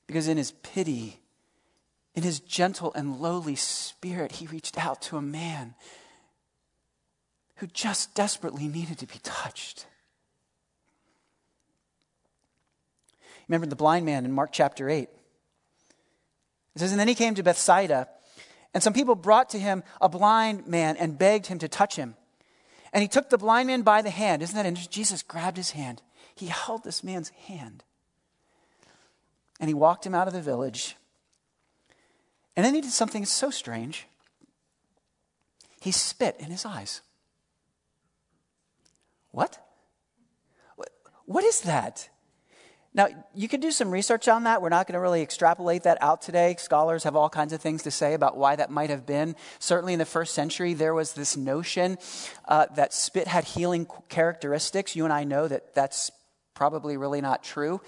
Because 0.06 0.28
in 0.28 0.36
his 0.36 0.50
pity, 0.50 1.20
in 2.14 2.22
his 2.22 2.40
gentle 2.40 2.92
and 2.94 3.20
lowly 3.20 3.56
spirit, 3.56 4.32
he 4.32 4.46
reached 4.46 4.76
out 4.76 5.00
to 5.02 5.16
a 5.16 5.22
man 5.22 5.74
who 7.56 7.66
just 7.66 8.14
desperately 8.14 8.68
needed 8.68 8.98
to 8.98 9.06
be 9.06 9.18
touched. 9.22 9.86
Remember 13.48 13.66
the 13.66 13.76
blind 13.76 14.04
man 14.04 14.24
in 14.24 14.32
Mark 14.32 14.50
chapter 14.52 14.88
8. 14.90 15.08
It 16.74 16.78
says, 16.78 16.92
And 16.92 17.00
then 17.00 17.08
he 17.08 17.14
came 17.14 17.34
to 17.34 17.42
Bethsaida, 17.42 18.08
and 18.74 18.82
some 18.82 18.92
people 18.92 19.14
brought 19.14 19.50
to 19.50 19.58
him 19.58 19.82
a 20.00 20.08
blind 20.08 20.66
man 20.66 20.96
and 20.96 21.18
begged 21.18 21.46
him 21.46 21.58
to 21.60 21.68
touch 21.68 21.96
him. 21.96 22.14
And 22.92 23.02
he 23.02 23.08
took 23.08 23.30
the 23.30 23.38
blind 23.38 23.66
man 23.66 23.82
by 23.82 24.02
the 24.02 24.10
hand. 24.10 24.42
Isn't 24.42 24.56
that 24.56 24.66
interesting? 24.66 24.92
Jesus 24.92 25.22
grabbed 25.22 25.56
his 25.56 25.72
hand. 25.72 26.02
He 26.34 26.46
held 26.46 26.84
this 26.84 27.02
man's 27.02 27.30
hand. 27.30 27.84
And 29.60 29.68
he 29.68 29.74
walked 29.74 30.06
him 30.06 30.14
out 30.14 30.28
of 30.28 30.34
the 30.34 30.40
village. 30.40 30.96
And 32.56 32.64
then 32.64 32.74
he 32.74 32.80
did 32.80 32.92
something 32.92 33.24
so 33.24 33.50
strange. 33.50 34.06
He 35.80 35.90
spit 35.90 36.36
in 36.38 36.50
his 36.50 36.64
eyes. 36.64 37.02
What? 39.30 39.58
What 41.24 41.44
is 41.44 41.60
that? 41.62 42.08
Now, 42.94 43.08
you 43.34 43.48
could 43.48 43.60
do 43.60 43.70
some 43.70 43.90
research 43.90 44.28
on 44.28 44.44
that. 44.44 44.62
We're 44.62 44.70
not 44.70 44.86
going 44.86 44.94
to 44.94 45.00
really 45.00 45.22
extrapolate 45.22 45.82
that 45.82 45.98
out 46.00 46.22
today. 46.22 46.56
Scholars 46.58 47.04
have 47.04 47.14
all 47.14 47.28
kinds 47.28 47.52
of 47.52 47.60
things 47.60 47.82
to 47.82 47.90
say 47.90 48.14
about 48.14 48.36
why 48.36 48.56
that 48.56 48.70
might 48.70 48.90
have 48.90 49.06
been. 49.06 49.36
Certainly 49.58 49.92
in 49.92 49.98
the 49.98 50.06
first 50.06 50.34
century, 50.34 50.74
there 50.74 50.94
was 50.94 51.12
this 51.12 51.36
notion 51.36 51.98
uh, 52.46 52.66
that 52.76 52.94
spit 52.94 53.28
had 53.28 53.44
healing 53.44 53.86
characteristics. 54.08 54.96
You 54.96 55.04
and 55.04 55.12
I 55.12 55.24
know 55.24 55.46
that 55.46 55.74
that's 55.74 56.10
probably 56.54 56.96
really 56.96 57.20
not 57.20 57.44
true. 57.44 57.80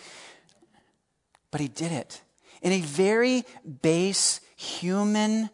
But 1.51 1.61
he 1.61 1.69
did 1.69 1.93
it 1.93 2.21
in 2.63 2.73
a 2.73 2.81
very 2.81 3.45
base, 3.83 4.41
human, 4.57 5.51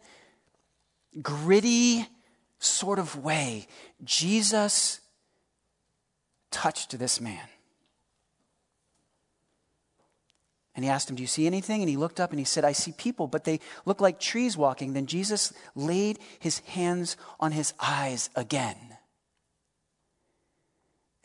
gritty 1.21 2.05
sort 2.59 2.99
of 2.99 3.23
way. 3.23 3.67
Jesus 4.03 4.99
touched 6.51 6.97
this 6.99 7.21
man. 7.21 7.47
And 10.77 10.83
he 10.83 10.91
asked 10.91 11.09
him, 11.09 11.15
Do 11.15 11.23
you 11.23 11.27
see 11.27 11.47
anything? 11.47 11.81
And 11.81 11.89
he 11.89 11.97
looked 11.97 12.19
up 12.19 12.29
and 12.29 12.37
he 12.37 12.45
said, 12.45 12.63
I 12.63 12.71
see 12.71 12.91
people, 12.91 13.25
but 13.25 13.45
they 13.45 13.59
look 13.85 13.99
like 13.99 14.19
trees 14.19 14.55
walking. 14.55 14.93
Then 14.93 15.07
Jesus 15.07 15.51
laid 15.73 16.19
his 16.37 16.59
hands 16.59 17.17
on 17.39 17.51
his 17.51 17.73
eyes 17.79 18.29
again. 18.35 18.77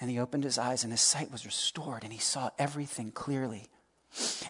And 0.01 0.11
he 0.11 0.19
opened 0.19 0.45
his 0.45 0.57
eyes, 0.57 0.85
and 0.85 0.93
his 0.93 1.03
sight 1.03 1.31
was 1.31 1.45
restored, 1.45 2.03
and 2.03 2.13
he 2.13 2.19
saw 2.19 2.49
everything 2.59 3.13
clearly. 3.13 3.69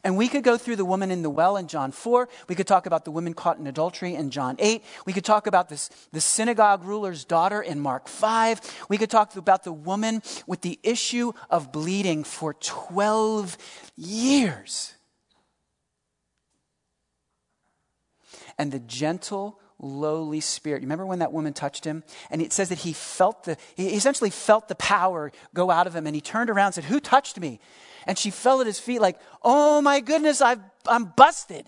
And 0.02 0.16
we 0.16 0.28
could 0.28 0.42
go 0.42 0.56
through 0.56 0.76
the 0.76 0.84
woman 0.84 1.10
in 1.10 1.22
the 1.22 1.30
well 1.30 1.56
in 1.56 1.68
John 1.68 1.92
4. 1.92 2.28
We 2.48 2.54
could 2.54 2.66
talk 2.66 2.86
about 2.86 3.04
the 3.04 3.10
woman 3.10 3.34
caught 3.34 3.58
in 3.58 3.66
adultery 3.66 4.14
in 4.14 4.30
John 4.30 4.56
8. 4.58 4.82
We 5.06 5.12
could 5.12 5.24
talk 5.24 5.46
about 5.46 5.68
this, 5.68 5.88
the 6.12 6.20
synagogue 6.20 6.84
ruler's 6.84 7.24
daughter 7.24 7.62
in 7.62 7.78
Mark 7.80 8.08
5. 8.08 8.86
We 8.88 8.98
could 8.98 9.10
talk 9.10 9.36
about 9.36 9.64
the 9.64 9.72
woman 9.72 10.22
with 10.46 10.62
the 10.62 10.78
issue 10.82 11.32
of 11.50 11.70
bleeding 11.70 12.24
for 12.24 12.54
12 12.54 13.56
years. 13.96 14.94
And 18.58 18.72
the 18.72 18.80
gentle, 18.80 19.60
lowly 19.78 20.40
spirit. 20.40 20.82
You 20.82 20.86
remember 20.86 21.06
when 21.06 21.20
that 21.20 21.32
woman 21.32 21.52
touched 21.52 21.84
him? 21.84 22.02
And 22.30 22.42
it 22.42 22.52
says 22.52 22.68
that 22.70 22.78
he 22.78 22.92
felt 22.92 23.44
the, 23.44 23.56
he 23.76 23.88
essentially 23.88 24.30
felt 24.30 24.68
the 24.68 24.74
power 24.74 25.32
go 25.54 25.70
out 25.70 25.86
of 25.86 25.94
him. 25.94 26.06
And 26.06 26.14
he 26.14 26.20
turned 26.20 26.50
around 26.50 26.66
and 26.66 26.74
said, 26.74 26.84
Who 26.84 27.00
touched 27.00 27.38
me? 27.38 27.60
And 28.06 28.18
she 28.18 28.30
fell 28.30 28.60
at 28.60 28.66
his 28.66 28.78
feet 28.78 29.00
like, 29.00 29.18
oh 29.42 29.80
my 29.80 30.00
goodness, 30.00 30.40
i 30.40 30.56
I'm 30.86 31.06
busted. 31.16 31.66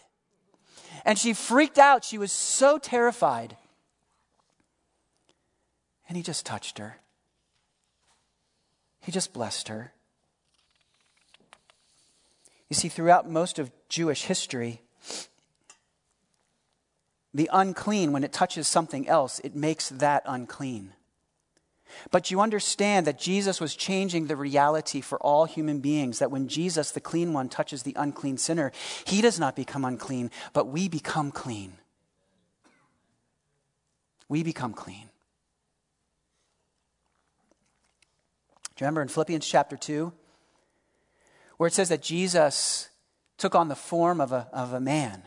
And 1.05 1.19
she 1.19 1.35
freaked 1.35 1.79
out. 1.79 2.05
She 2.05 2.19
was 2.19 2.33
so 2.33 2.79
terrified. 2.79 3.57
And 6.09 6.17
he 6.17 6.23
just 6.23 6.47
touched 6.47 6.79
her. 6.79 6.99
He 9.01 9.13
just 9.13 9.33
blessed 9.33 9.69
her. 9.69 9.93
You 12.71 12.77
see, 12.77 12.89
throughout 12.89 13.31
most 13.31 13.59
of 13.59 13.71
Jewish 13.89 14.25
history, 14.25 14.81
the 17.35 17.51
unclean, 17.53 18.13
when 18.13 18.25
it 18.25 18.33
touches 18.33 18.67
something 18.67 19.07
else, 19.09 19.41
it 19.45 19.55
makes 19.55 19.91
that 19.91 20.23
unclean. 20.25 20.93
But 22.11 22.31
you 22.31 22.41
understand 22.41 23.07
that 23.07 23.19
Jesus 23.19 23.61
was 23.61 23.75
changing 23.75 24.27
the 24.27 24.37
reality 24.37 25.01
for 25.01 25.19
all 25.19 25.45
human 25.45 25.81
beings, 25.81 26.19
that 26.19 26.31
when 26.31 26.49
Jesus, 26.49 26.91
the 26.91 27.01
clean 27.01 27.33
one, 27.33 27.49
touches 27.49 27.83
the 27.83 27.95
unclean 27.97 28.39
sinner, 28.39 28.73
he 29.05 29.21
does 29.21 29.39
not 29.39 29.57
become 29.57 29.85
unclean, 29.85 30.31
but 30.53 30.69
we 30.69 30.89
become 30.89 31.31
clean. 31.31 31.75
We 34.29 34.43
become 34.43 34.73
clean. 34.73 35.09
Do 38.75 38.83
you 38.83 38.87
remember 38.87 39.03
in 39.03 39.09
Philippians 39.09 39.47
chapter 39.47 39.77
2, 39.77 40.13
where 41.59 41.69
it 41.69 41.73
says 41.73 41.91
that 41.91 42.03
Jesus 42.03 42.89
took 43.39 43.55
on 43.55 43.69
the 43.69 43.77
form 43.77 44.21
of 44.21 44.33
a, 44.33 44.49
of 44.53 44.73
a 44.73 44.81
man? 44.81 45.23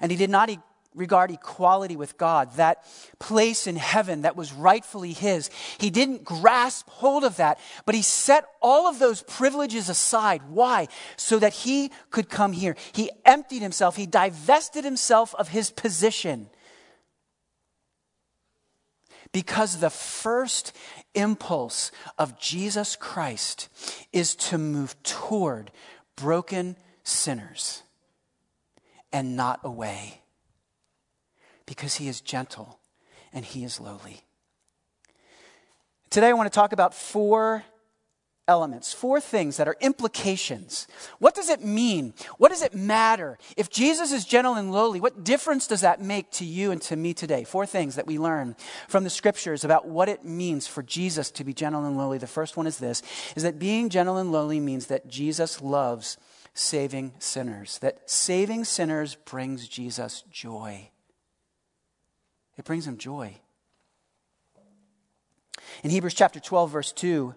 And 0.00 0.10
he 0.10 0.18
did 0.18 0.30
not 0.30 0.50
regard 0.98 1.30
equality 1.30 1.96
with 1.96 2.18
God, 2.18 2.52
that 2.56 2.84
place 3.18 3.66
in 3.66 3.76
heaven 3.76 4.22
that 4.22 4.36
was 4.36 4.52
rightfully 4.52 5.12
his. 5.12 5.50
He 5.78 5.90
didn't 5.90 6.24
grasp 6.24 6.88
hold 6.90 7.24
of 7.24 7.36
that, 7.36 7.58
but 7.86 7.94
he 7.94 8.02
set 8.02 8.44
all 8.60 8.86
of 8.86 8.98
those 8.98 9.22
privileges 9.22 9.88
aside. 9.88 10.42
Why? 10.48 10.88
So 11.16 11.38
that 11.38 11.54
he 11.54 11.90
could 12.10 12.28
come 12.28 12.52
here. 12.52 12.76
He 12.92 13.10
emptied 13.24 13.62
himself, 13.62 13.96
he 13.96 14.06
divested 14.06 14.84
himself 14.84 15.34
of 15.36 15.48
his 15.48 15.70
position. 15.70 16.50
Because 19.30 19.78
the 19.78 19.90
first 19.90 20.74
impulse 21.14 21.92
of 22.18 22.38
Jesus 22.40 22.96
Christ 22.96 23.68
is 24.12 24.34
to 24.36 24.58
move 24.58 25.00
toward 25.02 25.70
broken 26.16 26.76
sinners 27.04 27.82
and 29.12 29.36
not 29.36 29.60
away 29.62 30.22
because 31.68 31.96
he 31.96 32.08
is 32.08 32.22
gentle 32.22 32.80
and 33.30 33.44
he 33.44 33.62
is 33.62 33.78
lowly. 33.78 34.22
Today, 36.08 36.28
I 36.28 36.32
want 36.32 36.50
to 36.50 36.54
talk 36.54 36.72
about 36.72 36.94
four 36.94 37.62
elements, 38.48 38.94
four 38.94 39.20
things 39.20 39.58
that 39.58 39.68
are 39.68 39.76
implications. 39.82 40.88
What 41.18 41.34
does 41.34 41.50
it 41.50 41.62
mean? 41.62 42.14
What 42.38 42.48
does 42.48 42.62
it 42.62 42.74
matter? 42.74 43.36
If 43.58 43.68
Jesus 43.68 44.10
is 44.12 44.24
gentle 44.24 44.54
and 44.54 44.72
lowly, 44.72 44.98
what 44.98 45.22
difference 45.22 45.66
does 45.66 45.82
that 45.82 46.00
make 46.00 46.30
to 46.32 46.46
you 46.46 46.70
and 46.70 46.80
to 46.82 46.96
me 46.96 47.12
today? 47.12 47.44
Four 47.44 47.66
things 47.66 47.96
that 47.96 48.06
we 48.06 48.18
learn 48.18 48.56
from 48.88 49.04
the 49.04 49.10
scriptures 49.10 49.62
about 49.62 49.86
what 49.86 50.08
it 50.08 50.24
means 50.24 50.66
for 50.66 50.82
Jesus 50.82 51.30
to 51.32 51.44
be 51.44 51.52
gentle 51.52 51.84
and 51.84 51.98
lowly. 51.98 52.16
The 52.16 52.26
first 52.26 52.56
one 52.56 52.66
is 52.66 52.78
this 52.78 53.02
is 53.36 53.42
that 53.42 53.58
being 53.58 53.90
gentle 53.90 54.16
and 54.16 54.32
lowly 54.32 54.58
means 54.58 54.86
that 54.86 55.06
Jesus 55.06 55.60
loves 55.60 56.16
saving 56.54 57.12
sinners. 57.18 57.78
That 57.80 58.08
saving 58.08 58.64
sinners 58.64 59.16
brings 59.16 59.68
Jesus 59.68 60.24
joy. 60.30 60.88
It 62.58 62.64
brings 62.64 62.86
him 62.86 62.98
joy. 62.98 63.36
In 65.84 65.90
Hebrews 65.90 66.14
chapter 66.14 66.40
12, 66.40 66.70
verse 66.70 66.92
2, 66.92 67.34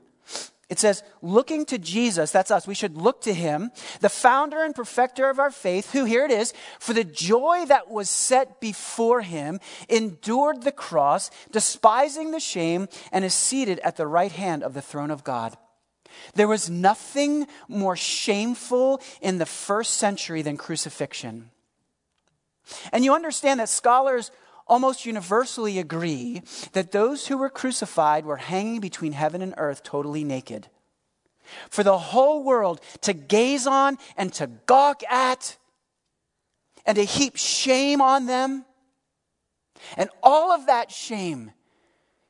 it 0.67 0.79
says, 0.79 1.03
looking 1.21 1.65
to 1.65 1.77
Jesus, 1.77 2.31
that's 2.31 2.49
us, 2.49 2.65
we 2.65 2.73
should 2.73 2.95
look 2.95 3.21
to 3.23 3.33
him, 3.33 3.71
the 3.99 4.09
founder 4.09 4.63
and 4.63 4.73
perfecter 4.73 5.29
of 5.29 5.37
our 5.37 5.51
faith, 5.51 5.91
who, 5.91 6.05
here 6.05 6.25
it 6.25 6.31
is, 6.31 6.53
for 6.79 6.93
the 6.93 7.03
joy 7.03 7.65
that 7.67 7.89
was 7.89 8.09
set 8.09 8.61
before 8.61 9.21
him, 9.21 9.59
endured 9.89 10.63
the 10.63 10.71
cross, 10.71 11.29
despising 11.51 12.31
the 12.31 12.39
shame, 12.39 12.87
and 13.11 13.25
is 13.25 13.33
seated 13.33 13.79
at 13.79 13.97
the 13.97 14.07
right 14.07 14.31
hand 14.31 14.63
of 14.63 14.73
the 14.73 14.81
throne 14.81 15.11
of 15.11 15.25
God. 15.25 15.57
There 16.35 16.47
was 16.47 16.69
nothing 16.69 17.47
more 17.67 17.97
shameful 17.97 19.01
in 19.21 19.39
the 19.39 19.45
first 19.45 19.95
century 19.95 20.41
than 20.41 20.55
crucifixion. 20.55 21.51
And 22.93 23.03
you 23.03 23.13
understand 23.13 23.59
that 23.59 23.69
scholars 23.69 24.31
almost 24.71 25.05
universally 25.05 25.77
agree 25.77 26.41
that 26.71 26.93
those 26.93 27.27
who 27.27 27.37
were 27.37 27.49
crucified 27.49 28.25
were 28.25 28.37
hanging 28.37 28.79
between 28.79 29.11
heaven 29.11 29.41
and 29.41 29.53
earth 29.57 29.83
totally 29.83 30.23
naked. 30.23 30.69
For 31.69 31.83
the 31.83 31.97
whole 31.97 32.41
world 32.41 32.79
to 33.01 33.11
gaze 33.11 33.67
on 33.67 33.97
and 34.15 34.31
to 34.35 34.47
gawk 34.47 35.03
at 35.11 35.57
and 36.85 36.95
to 36.95 37.03
heap 37.03 37.35
shame 37.35 37.99
on 37.99 38.27
them. 38.27 38.63
And 39.97 40.09
all 40.23 40.53
of 40.53 40.67
that 40.67 40.89
shame, 40.89 41.51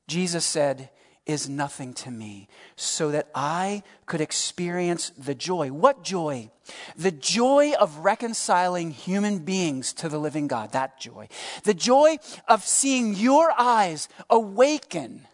Jesus 0.08 0.44
said, 0.44 0.90
is 1.26 1.48
nothing 1.48 1.94
to 1.94 2.12
me, 2.12 2.48
so 2.76 3.12
that 3.12 3.30
I 3.36 3.84
could 4.06 4.22
experience 4.22 5.12
the 5.18 5.36
joy. 5.36 5.70
What 5.70 6.04
joy? 6.04 6.50
The 6.96 7.12
joy 7.12 7.74
of 7.80 8.00
reconciling 8.00 8.92
human 8.92 9.40
beings 9.40 9.94
to 9.94 10.10
the 10.10 10.18
living 10.18 10.48
God. 10.48 10.72
That 10.72 11.00
joy. 11.00 11.28
The 11.64 11.74
joy 11.74 12.18
of 12.48 12.64
seeing 12.64 13.14
your 13.16 13.52
eyes 13.58 14.10
awaken 14.30 15.28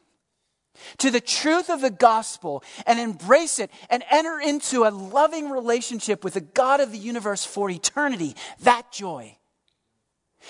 to 0.97 1.10
the 1.10 1.21
truth 1.21 1.69
of 1.69 1.82
the 1.82 1.89
gospel 1.89 2.63
and 2.86 3.00
embrace 3.00 3.58
it 3.60 3.71
and 3.89 4.04
enter 4.12 4.39
into 4.39 4.84
a 4.84 4.91
loving 4.91 5.50
relationship 5.50 6.23
with 6.23 6.36
the 6.36 6.41
God 6.41 6.80
of 6.82 6.91
the 6.91 6.97
universe 6.97 7.45
for 7.45 7.69
eternity. 7.69 8.36
That 8.60 8.91
joy. 8.91 9.38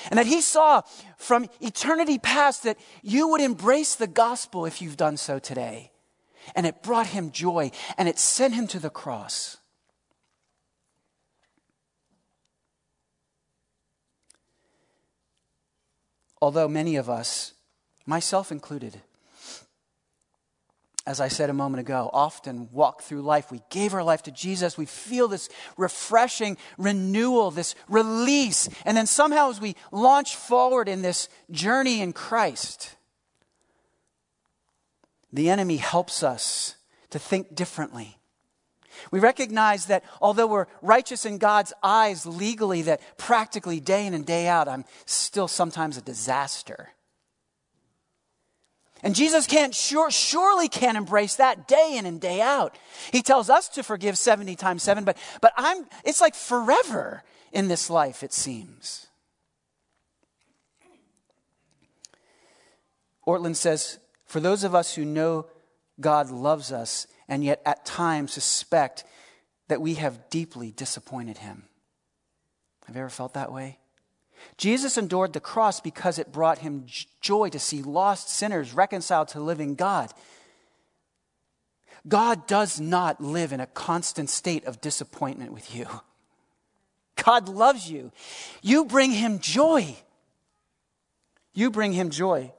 And 0.09 0.17
that 0.17 0.25
he 0.25 0.41
saw 0.41 0.81
from 1.17 1.47
eternity 1.61 2.17
past 2.17 2.63
that 2.63 2.77
you 3.01 3.27
would 3.29 3.41
embrace 3.41 3.95
the 3.95 4.07
gospel 4.07 4.65
if 4.65 4.81
you've 4.81 4.97
done 4.97 5.17
so 5.17 5.39
today. 5.39 5.91
And 6.55 6.65
it 6.65 6.83
brought 6.83 7.07
him 7.07 7.31
joy 7.31 7.71
and 7.97 8.07
it 8.07 8.19
sent 8.19 8.53
him 8.53 8.67
to 8.67 8.79
the 8.79 8.89
cross. 8.89 9.57
Although 16.41 16.67
many 16.67 16.95
of 16.95 17.09
us, 17.09 17.53
myself 18.05 18.51
included, 18.51 19.01
as 21.07 21.21
I 21.21 21.29
said 21.29 21.49
a 21.49 21.53
moment 21.53 21.79
ago, 21.79 22.09
often 22.11 22.67
walk 22.73 23.01
through 23.01 23.21
life. 23.21 23.49
We 23.49 23.61
gave 23.69 23.93
our 23.93 24.03
life 24.03 24.23
to 24.23 24.31
Jesus. 24.31 24.77
We 24.77 24.85
feel 24.85 25.29
this 25.29 25.47
refreshing 25.77 26.57
renewal, 26.77 27.49
this 27.49 27.75
release. 27.87 28.67
And 28.83 28.97
then 28.97 29.07
somehow, 29.07 29.49
as 29.49 29.61
we 29.61 29.77
launch 29.93 30.35
forward 30.35 30.89
in 30.89 31.01
this 31.01 31.29
journey 31.49 32.01
in 32.01 32.11
Christ, 32.11 32.97
the 35.31 35.49
enemy 35.49 35.77
helps 35.77 36.23
us 36.23 36.75
to 37.11 37.19
think 37.19 37.55
differently, 37.55 38.17
We 39.11 39.19
recognize 39.19 39.85
that 39.85 40.03
although 40.21 40.47
we're 40.47 40.67
righteous 40.81 41.25
in 41.25 41.37
God's 41.37 41.73
eyes 41.83 42.25
legally, 42.25 42.83
that 42.83 43.01
practically 43.17 43.79
day 43.79 44.05
in 44.05 44.13
and 44.13 44.25
day 44.25 44.47
out, 44.47 44.67
I'm 44.67 44.85
still 45.05 45.47
sometimes 45.47 45.97
a 45.97 46.01
disaster. 46.01 46.89
And 49.07 49.15
Jesus 49.15 49.47
can't 49.47 49.73
sure, 49.73 50.11
surely 50.11 50.67
can't 50.67 50.97
embrace 50.97 51.35
that 51.35 51.65
day 51.65 51.95
in 51.95 52.05
and 52.05 52.19
day 52.19 52.41
out. 52.41 52.77
He 53.13 53.21
tells 53.21 53.49
us 53.49 53.69
to 53.69 53.81
forgive 53.81 54.17
70 54.17 54.57
times 54.57 54.83
7, 54.83 55.05
but, 55.05 55.15
but 55.39 55.53
I'm, 55.55 55.85
it's 56.03 56.19
like 56.19 56.35
forever 56.35 57.23
in 57.53 57.69
this 57.69 57.89
life, 57.89 58.21
it 58.21 58.33
seems. 58.33 59.07
Ortlund 63.25 63.55
says, 63.55 63.97
For 64.25 64.41
those 64.41 64.65
of 64.65 64.75
us 64.75 64.93
who 64.93 65.05
know 65.05 65.45
God 66.01 66.29
loves 66.29 66.73
us 66.73 67.07
and 67.29 67.45
yet 67.45 67.61
at 67.65 67.85
times 67.85 68.33
suspect 68.33 69.05
that 69.69 69.79
we 69.79 69.93
have 69.93 70.29
deeply 70.29 70.71
disappointed 70.71 71.37
him. 71.37 71.63
Have 72.87 72.97
you 72.97 73.03
ever 73.03 73.09
felt 73.09 73.35
that 73.35 73.53
way? 73.53 73.79
Jesus 74.57 74.97
endured 74.97 75.33
the 75.33 75.39
cross 75.39 75.79
because 75.79 76.19
it 76.19 76.31
brought 76.31 76.59
him 76.59 76.85
joy 77.21 77.49
to 77.49 77.59
see 77.59 77.81
lost 77.81 78.29
sinners 78.29 78.73
reconciled 78.73 79.27
to 79.29 79.39
living 79.39 79.75
God. 79.75 80.11
God 82.07 82.47
does 82.47 82.79
not 82.79 83.21
live 83.21 83.51
in 83.51 83.59
a 83.59 83.67
constant 83.67 84.29
state 84.29 84.65
of 84.65 84.81
disappointment 84.81 85.51
with 85.53 85.75
you. 85.75 85.87
God 87.23 87.49
loves 87.49 87.89
you. 87.89 88.11
You 88.61 88.85
bring 88.85 89.11
him 89.11 89.39
joy. 89.39 89.95
You 91.53 91.71
bring 91.71 91.93
him 91.93 92.09
joy. 92.09 92.51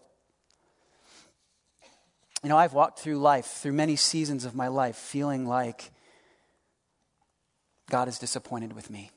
You 2.42 2.48
know, 2.48 2.56
I've 2.56 2.74
walked 2.74 2.98
through 2.98 3.18
life, 3.18 3.46
through 3.46 3.72
many 3.72 3.96
seasons 3.96 4.44
of 4.44 4.54
my 4.54 4.68
life, 4.68 4.96
feeling 4.96 5.46
like 5.46 5.90
God 7.90 8.08
is 8.08 8.18
disappointed 8.18 8.74
with 8.74 8.90
me. 8.90 9.10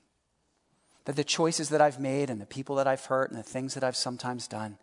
That 1.06 1.16
the 1.16 1.24
choices 1.24 1.70
that 1.70 1.82
I've 1.82 2.00
made 2.00 2.30
and 2.30 2.40
the 2.40 2.46
people 2.46 2.76
that 2.76 2.88
I've 2.88 3.06
hurt 3.06 3.30
and 3.32 3.40
the 3.40 3.44
things 3.44 3.74
that 3.74 3.84
I've 3.84 3.96
sometimes 3.96 4.48
done, 4.48 4.78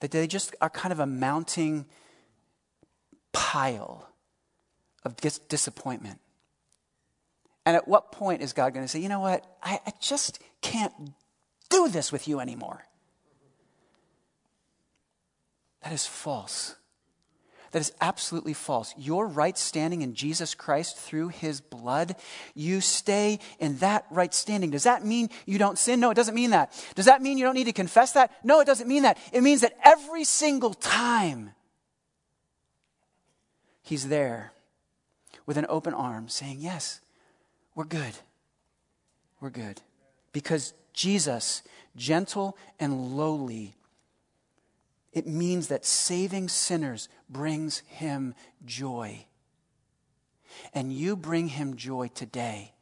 that 0.00 0.10
they 0.10 0.26
just 0.26 0.54
are 0.60 0.70
kind 0.70 0.92
of 0.92 1.00
a 1.00 1.06
mounting 1.06 1.86
pile 3.32 4.08
of 5.04 5.16
dis- 5.16 5.38
disappointment. 5.38 6.20
And 7.64 7.76
at 7.76 7.86
what 7.88 8.12
point 8.12 8.42
is 8.42 8.52
God 8.52 8.74
going 8.74 8.84
to 8.84 8.88
say, 8.88 9.00
you 9.00 9.08
know 9.08 9.20
what? 9.20 9.46
I, 9.62 9.80
I 9.86 9.92
just 10.00 10.40
can't 10.60 10.92
do 11.70 11.88
this 11.88 12.12
with 12.12 12.28
you 12.28 12.40
anymore? 12.40 12.84
That 15.82 15.92
is 15.92 16.06
false. 16.06 16.76
That 17.72 17.80
is 17.80 17.92
absolutely 18.02 18.52
false. 18.52 18.94
Your 18.98 19.26
right 19.26 19.56
standing 19.56 20.02
in 20.02 20.14
Jesus 20.14 20.54
Christ 20.54 20.96
through 20.96 21.28
his 21.28 21.62
blood, 21.62 22.16
you 22.54 22.82
stay 22.82 23.38
in 23.58 23.78
that 23.78 24.04
right 24.10 24.32
standing. 24.32 24.70
Does 24.70 24.84
that 24.84 25.04
mean 25.04 25.30
you 25.46 25.58
don't 25.58 25.78
sin? 25.78 25.98
No, 25.98 26.10
it 26.10 26.14
doesn't 26.14 26.34
mean 26.34 26.50
that. 26.50 26.72
Does 26.94 27.06
that 27.06 27.22
mean 27.22 27.38
you 27.38 27.44
don't 27.44 27.54
need 27.54 27.64
to 27.64 27.72
confess 27.72 28.12
that? 28.12 28.30
No, 28.44 28.60
it 28.60 28.66
doesn't 28.66 28.88
mean 28.88 29.04
that. 29.04 29.16
It 29.32 29.42
means 29.42 29.62
that 29.62 29.76
every 29.84 30.24
single 30.24 30.74
time 30.74 31.52
he's 33.82 34.08
there 34.08 34.52
with 35.46 35.56
an 35.56 35.66
open 35.70 35.94
arm 35.94 36.28
saying, 36.28 36.58
Yes, 36.60 37.00
we're 37.74 37.84
good. 37.84 38.12
We're 39.40 39.50
good. 39.50 39.80
Because 40.32 40.74
Jesus, 40.92 41.62
gentle 41.96 42.56
and 42.78 43.16
lowly, 43.16 43.74
it 45.12 45.26
means 45.26 45.68
that 45.68 45.84
saving 45.84 46.48
sinners 46.48 47.08
brings 47.28 47.80
him 47.80 48.34
joy. 48.64 49.26
And 50.72 50.92
you 50.92 51.16
bring 51.16 51.48
him 51.48 51.76
joy 51.76 52.08
today 52.08 52.72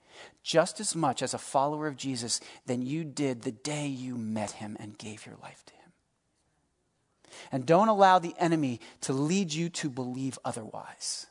just 0.43 0.81
as 0.81 0.97
much 0.97 1.23
as 1.23 1.35
a 1.35 1.38
follower 1.38 1.87
of 1.87 1.97
Jesus 1.97 2.40
than 2.66 2.83
you 2.83 3.05
did 3.05 3.43
the 3.43 3.53
day 3.53 3.87
you 3.87 4.16
met 4.16 4.53
him 4.53 4.77
and 4.81 4.99
gave 4.99 5.27
your 5.27 5.37
life 5.43 5.64
to 5.66 5.73
him. 5.75 5.81
And 7.53 7.66
don't 7.66 7.88
allow 7.88 8.19
the 8.19 8.35
enemy 8.38 8.81
to 9.03 9.12
lead 9.12 9.53
you 9.53 9.69
to 9.71 9.90
believe 9.90 10.38
otherwise. 10.45 11.27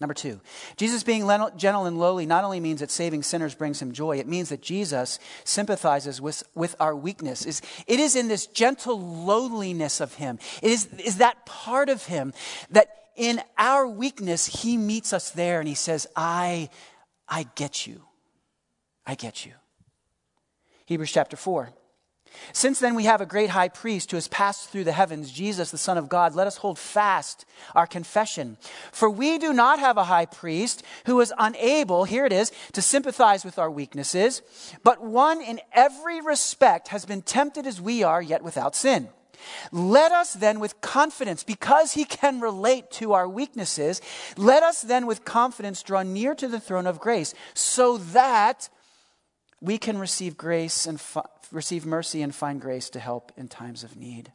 Number 0.00 0.14
two, 0.14 0.40
Jesus 0.76 1.02
being 1.02 1.26
gentle 1.56 1.86
and 1.86 1.98
lowly 1.98 2.24
not 2.24 2.44
only 2.44 2.60
means 2.60 2.80
that 2.80 2.90
saving 2.90 3.24
sinners 3.24 3.56
brings 3.56 3.82
him 3.82 3.92
joy, 3.92 4.18
it 4.18 4.28
means 4.28 4.50
that 4.50 4.62
Jesus 4.62 5.18
sympathizes 5.42 6.20
with, 6.20 6.44
with 6.54 6.76
our 6.78 6.94
weakness. 6.94 7.60
It 7.86 7.98
is 7.98 8.14
in 8.14 8.28
this 8.28 8.46
gentle 8.46 9.00
lowliness 9.00 10.00
of 10.00 10.14
him, 10.14 10.38
it 10.62 10.70
is, 10.70 10.86
is 11.04 11.18
that 11.18 11.46
part 11.46 11.88
of 11.88 12.06
him 12.06 12.32
that 12.70 12.94
in 13.16 13.42
our 13.58 13.88
weakness, 13.88 14.46
he 14.46 14.76
meets 14.76 15.12
us 15.12 15.30
there 15.30 15.58
and 15.58 15.68
he 15.68 15.74
says, 15.74 16.06
I, 16.14 16.70
I 17.28 17.48
get 17.56 17.84
you. 17.84 18.02
I 19.04 19.16
get 19.16 19.44
you. 19.44 19.52
Hebrews 20.86 21.10
chapter 21.10 21.36
4. 21.36 21.70
Since 22.52 22.80
then, 22.80 22.94
we 22.94 23.04
have 23.04 23.20
a 23.20 23.26
great 23.26 23.50
high 23.50 23.68
priest 23.68 24.10
who 24.10 24.16
has 24.16 24.28
passed 24.28 24.70
through 24.70 24.84
the 24.84 24.92
heavens, 24.92 25.30
Jesus, 25.30 25.70
the 25.70 25.78
Son 25.78 25.98
of 25.98 26.08
God. 26.08 26.34
Let 26.34 26.46
us 26.46 26.58
hold 26.58 26.78
fast 26.78 27.44
our 27.74 27.86
confession. 27.86 28.56
For 28.92 29.10
we 29.10 29.38
do 29.38 29.52
not 29.52 29.78
have 29.78 29.96
a 29.96 30.04
high 30.04 30.26
priest 30.26 30.82
who 31.06 31.20
is 31.20 31.32
unable, 31.38 32.04
here 32.04 32.24
it 32.24 32.32
is, 32.32 32.52
to 32.72 32.82
sympathize 32.82 33.44
with 33.44 33.58
our 33.58 33.70
weaknesses, 33.70 34.42
but 34.82 35.02
one 35.02 35.40
in 35.42 35.60
every 35.72 36.20
respect 36.20 36.88
has 36.88 37.04
been 37.04 37.22
tempted 37.22 37.66
as 37.66 37.80
we 37.80 38.02
are, 38.02 38.22
yet 38.22 38.42
without 38.42 38.74
sin. 38.74 39.08
Let 39.70 40.12
us 40.12 40.32
then 40.32 40.58
with 40.58 40.80
confidence, 40.80 41.44
because 41.44 41.92
he 41.92 42.04
can 42.04 42.40
relate 42.40 42.90
to 42.92 43.12
our 43.12 43.28
weaknesses, 43.28 44.00
let 44.36 44.62
us 44.62 44.82
then 44.82 45.06
with 45.06 45.24
confidence 45.24 45.82
draw 45.82 46.02
near 46.02 46.34
to 46.34 46.48
the 46.48 46.60
throne 46.60 46.86
of 46.86 46.98
grace 46.98 47.34
so 47.54 47.98
that 47.98 48.68
we 49.60 49.78
can 49.78 49.98
receive 49.98 50.36
grace 50.36 50.86
and 50.86 51.00
receive 51.50 51.84
mercy 51.84 52.22
and 52.22 52.34
find 52.34 52.60
grace 52.60 52.90
to 52.90 53.00
help 53.00 53.32
in 53.36 53.48
times 53.48 53.82
of 53.82 53.96
need. 53.96 54.32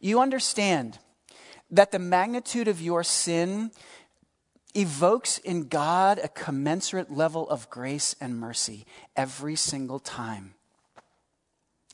You 0.00 0.20
understand 0.20 0.98
that 1.70 1.92
the 1.92 1.98
magnitude 1.98 2.68
of 2.68 2.80
your 2.80 3.04
sin 3.04 3.70
evokes 4.74 5.38
in 5.38 5.68
God 5.68 6.18
a 6.18 6.28
commensurate 6.28 7.10
level 7.10 7.48
of 7.48 7.68
grace 7.70 8.14
and 8.20 8.38
mercy 8.38 8.86
every 9.16 9.56
single 9.56 9.98
time. 9.98 10.54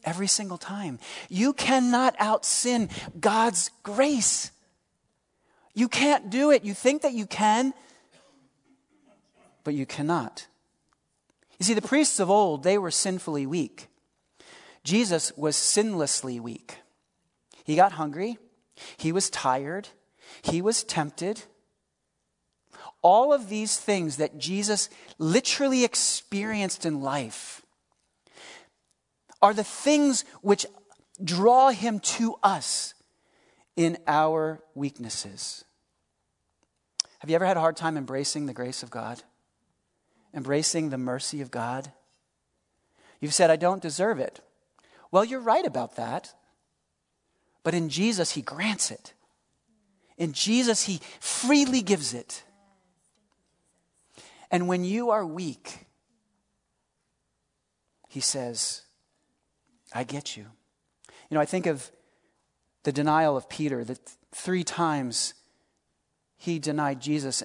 Every 0.05 0.29
single 0.29 0.59
time. 0.59 1.01
You 1.29 1.53
cannot 1.53 2.15
out 2.19 2.45
sin 2.45 2.91
God's 3.19 3.71
grace. 3.83 4.53
You 5.75 5.89
can't 5.89 6.31
do 6.31 6.51
it. 6.53 6.65
You 6.65 6.75
think 6.75 7.03
that 7.03 7.13
you 7.13 7.27
can, 7.27 7.75
but 9.65 9.75
you 9.75 9.85
cannot. 9.85 10.47
You 11.59 11.65
see, 11.65 11.75
the 11.75 11.83
priests 11.83 12.21
of 12.21 12.31
old, 12.31 12.63
they 12.63 12.79
were 12.79 12.91
sinfully 12.91 13.47
weak. 13.47 13.89
Jesus 14.85 15.33
was 15.37 15.57
sinlessly 15.57 16.41
weak. 16.41 16.79
He 17.65 17.75
got 17.77 17.93
hungry, 17.93 18.39
he 18.97 19.11
was 19.11 19.31
tired, 19.31 19.89
he 20.43 20.63
was 20.63 20.85
tempted. 20.85 21.43
All 23.03 23.33
of 23.33 23.49
these 23.49 23.79
things 23.79 24.17
that 24.17 24.39
Jesus 24.39 24.89
literally 25.19 25.85
experienced 25.85 26.85
in 26.85 27.01
life 27.01 27.63
are 29.43 29.55
the 29.55 29.65
things 29.65 30.25
which 30.43 30.67
draw 31.23 31.71
him 31.71 32.01
to 32.01 32.37
us 32.43 32.95
in 33.77 33.99
our 34.07 34.63
weaknesses. 34.75 35.65
Have 37.21 37.31
you 37.31 37.37
ever 37.37 37.47
had 37.47 37.57
a 37.57 37.61
hard 37.61 37.77
time 37.77 37.97
embracing 37.97 38.47
the 38.47 38.55
grace 38.55 38.83
of 38.83 38.91
God? 38.91 39.23
Embracing 40.37 40.91
the 40.91 40.99
mercy 40.99 41.41
of 41.41 41.51
God? 41.51 41.91
You've 43.21 43.35
said, 43.35 43.51
I 43.51 43.57
don't 43.57 43.83
deserve 43.83 44.21
it. 44.21 44.41
Well, 45.11 45.25
you're 45.25 45.41
right 45.41 45.67
about 45.67 45.97
that. 45.97 46.35
But 47.65 47.75
in 47.75 47.89
Jesus, 47.89 48.33
He 48.33 48.43
grants 48.43 48.91
it. 48.91 49.15
In 50.17 50.33
Jesus, 50.33 50.85
He 50.85 51.01
freely 51.19 51.83
gives 51.83 52.15
it. 52.15 52.45
And 54.51 54.69
when 54.69 54.85
you 54.85 55.11
are 55.11 55.27
weak, 55.27 55.87
He 58.09 58.21
says, 58.21 58.83
I 59.93 60.05
get 60.05 60.37
you. 60.37 60.45
You 61.29 61.35
know, 61.35 61.41
I 61.41 61.47
think 61.47 61.67
of 61.67 61.91
the 62.85 62.93
denial 62.93 63.37
of 63.37 63.49
Peter, 63.49 63.83
that 63.83 63.99
three 64.33 64.63
times 64.63 65.35
he 66.37 66.59
denied 66.59 67.01
Jesus. 67.01 67.43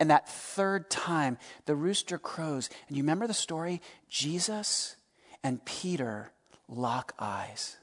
And 0.00 0.10
that 0.10 0.28
third 0.28 0.90
time, 0.90 1.36
the 1.66 1.76
rooster 1.76 2.18
crows. 2.18 2.70
And 2.88 2.96
you 2.96 3.02
remember 3.02 3.26
the 3.26 3.34
story? 3.34 3.82
Jesus 4.08 4.96
and 5.44 5.64
Peter 5.64 6.32
lock 6.68 7.14
eyes. 7.18 7.76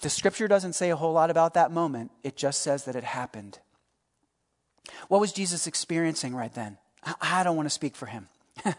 The 0.00 0.10
scripture 0.10 0.46
doesn't 0.46 0.74
say 0.74 0.90
a 0.90 0.96
whole 0.96 1.14
lot 1.14 1.30
about 1.30 1.54
that 1.54 1.72
moment, 1.72 2.10
it 2.22 2.36
just 2.36 2.60
says 2.60 2.84
that 2.84 2.94
it 2.94 3.04
happened. 3.04 3.58
What 5.08 5.20
was 5.20 5.32
Jesus 5.32 5.66
experiencing 5.66 6.34
right 6.34 6.52
then? 6.52 6.76
I 7.20 7.42
don't 7.42 7.56
want 7.56 7.66
to 7.66 7.74
speak 7.74 7.96
for 7.96 8.06
him. 8.06 8.28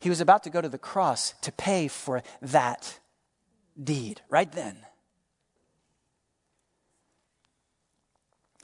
he 0.00 0.08
was 0.08 0.20
about 0.20 0.44
to 0.44 0.50
go 0.50 0.60
to 0.60 0.68
the 0.68 0.78
cross 0.78 1.34
to 1.42 1.52
pay 1.52 1.88
for 1.88 2.22
that 2.40 2.98
deed 3.82 4.22
right 4.30 4.50
then. 4.50 4.78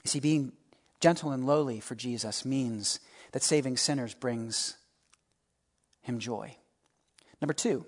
You 0.07 0.11
see, 0.11 0.19
being 0.21 0.53
gentle 1.01 1.31
and 1.31 1.45
lowly 1.45 1.81
for 1.81 1.93
Jesus 1.93 2.45
means 2.45 3.01
that 3.33 3.43
saving 3.43 3.75
sinners 3.75 4.13
brings 4.13 4.77
him 5.99 6.19
joy. 6.19 6.55
Number 7.41 7.53
two, 7.53 7.85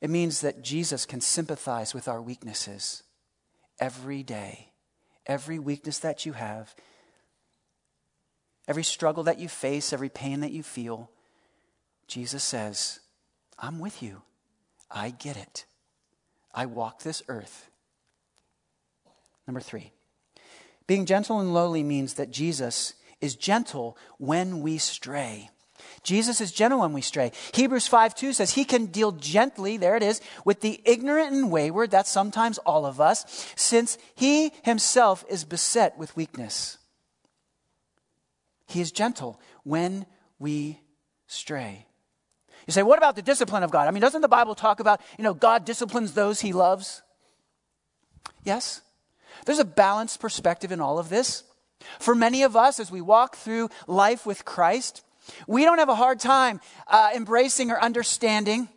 it 0.00 0.08
means 0.08 0.40
that 0.40 0.62
Jesus 0.62 1.04
can 1.04 1.20
sympathize 1.20 1.92
with 1.92 2.08
our 2.08 2.22
weaknesses 2.22 3.02
every 3.78 4.22
day. 4.22 4.70
Every 5.26 5.58
weakness 5.58 5.98
that 5.98 6.24
you 6.24 6.32
have, 6.32 6.74
every 8.66 8.82
struggle 8.82 9.24
that 9.24 9.38
you 9.38 9.50
face, 9.50 9.92
every 9.92 10.08
pain 10.08 10.40
that 10.40 10.52
you 10.52 10.62
feel, 10.62 11.10
Jesus 12.08 12.42
says, 12.42 13.00
I'm 13.58 13.78
with 13.78 14.02
you. 14.02 14.22
I 14.90 15.10
get 15.10 15.36
it. 15.36 15.66
I 16.54 16.64
walk 16.64 17.02
this 17.02 17.22
earth. 17.28 17.68
Number 19.46 19.60
three, 19.60 19.92
being 20.86 21.06
gentle 21.06 21.40
and 21.40 21.54
lowly 21.54 21.82
means 21.82 22.14
that 22.14 22.30
Jesus 22.30 22.94
is 23.20 23.36
gentle 23.36 23.96
when 24.18 24.60
we 24.60 24.78
stray. 24.78 25.50
Jesus 26.02 26.40
is 26.40 26.50
gentle 26.50 26.80
when 26.80 26.92
we 26.92 27.00
stray. 27.00 27.32
Hebrews 27.54 27.86
5 27.86 28.14
2 28.14 28.32
says 28.32 28.52
he 28.52 28.64
can 28.64 28.86
deal 28.86 29.12
gently, 29.12 29.76
there 29.76 29.96
it 29.96 30.02
is, 30.02 30.20
with 30.44 30.60
the 30.60 30.80
ignorant 30.84 31.32
and 31.32 31.50
wayward, 31.50 31.90
that's 31.90 32.10
sometimes 32.10 32.58
all 32.58 32.84
of 32.84 33.00
us, 33.00 33.24
since 33.56 33.98
he 34.14 34.52
himself 34.64 35.24
is 35.28 35.44
beset 35.44 35.96
with 35.96 36.16
weakness. 36.16 36.78
He 38.66 38.80
is 38.80 38.90
gentle 38.90 39.40
when 39.64 40.06
we 40.38 40.80
stray. 41.26 41.86
You 42.66 42.72
say, 42.72 42.82
what 42.82 42.98
about 42.98 43.16
the 43.16 43.22
discipline 43.22 43.62
of 43.62 43.70
God? 43.70 43.88
I 43.88 43.90
mean, 43.90 44.00
doesn't 44.00 44.22
the 44.22 44.28
Bible 44.28 44.54
talk 44.54 44.80
about, 44.80 45.00
you 45.18 45.24
know, 45.24 45.34
God 45.34 45.64
disciplines 45.64 46.14
those 46.14 46.40
he 46.40 46.52
loves? 46.52 47.02
Yes. 48.44 48.80
There's 49.44 49.58
a 49.58 49.64
balanced 49.64 50.20
perspective 50.20 50.72
in 50.72 50.80
all 50.80 50.98
of 50.98 51.08
this. 51.08 51.44
For 51.98 52.14
many 52.14 52.42
of 52.42 52.56
us, 52.56 52.78
as 52.78 52.90
we 52.90 53.00
walk 53.00 53.36
through 53.36 53.68
life 53.86 54.24
with 54.24 54.44
Christ, 54.44 55.04
we 55.46 55.64
don't 55.64 55.78
have 55.78 55.88
a 55.88 55.94
hard 55.94 56.20
time 56.20 56.60
uh, 56.86 57.10
embracing 57.14 57.70
or 57.70 57.80
understanding, 57.80 58.68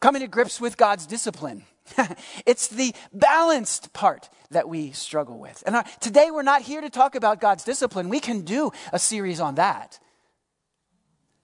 coming 0.00 0.22
to 0.22 0.28
grips 0.28 0.60
with 0.60 0.76
God's 0.76 1.06
discipline. 1.06 1.64
it's 2.46 2.68
the 2.68 2.94
balanced 3.12 3.92
part 3.92 4.28
that 4.50 4.68
we 4.68 4.92
struggle 4.92 5.38
with. 5.38 5.62
And 5.66 5.76
our, 5.76 5.82
uh, 5.82 5.88
today 6.00 6.30
we're 6.30 6.42
not 6.42 6.62
here 6.62 6.80
to 6.80 6.90
talk 6.90 7.14
about 7.14 7.40
God's 7.40 7.64
discipline. 7.64 8.08
We 8.08 8.20
can 8.20 8.42
do 8.42 8.72
a 8.92 8.98
series 8.98 9.40
on 9.40 9.56
that. 9.56 9.98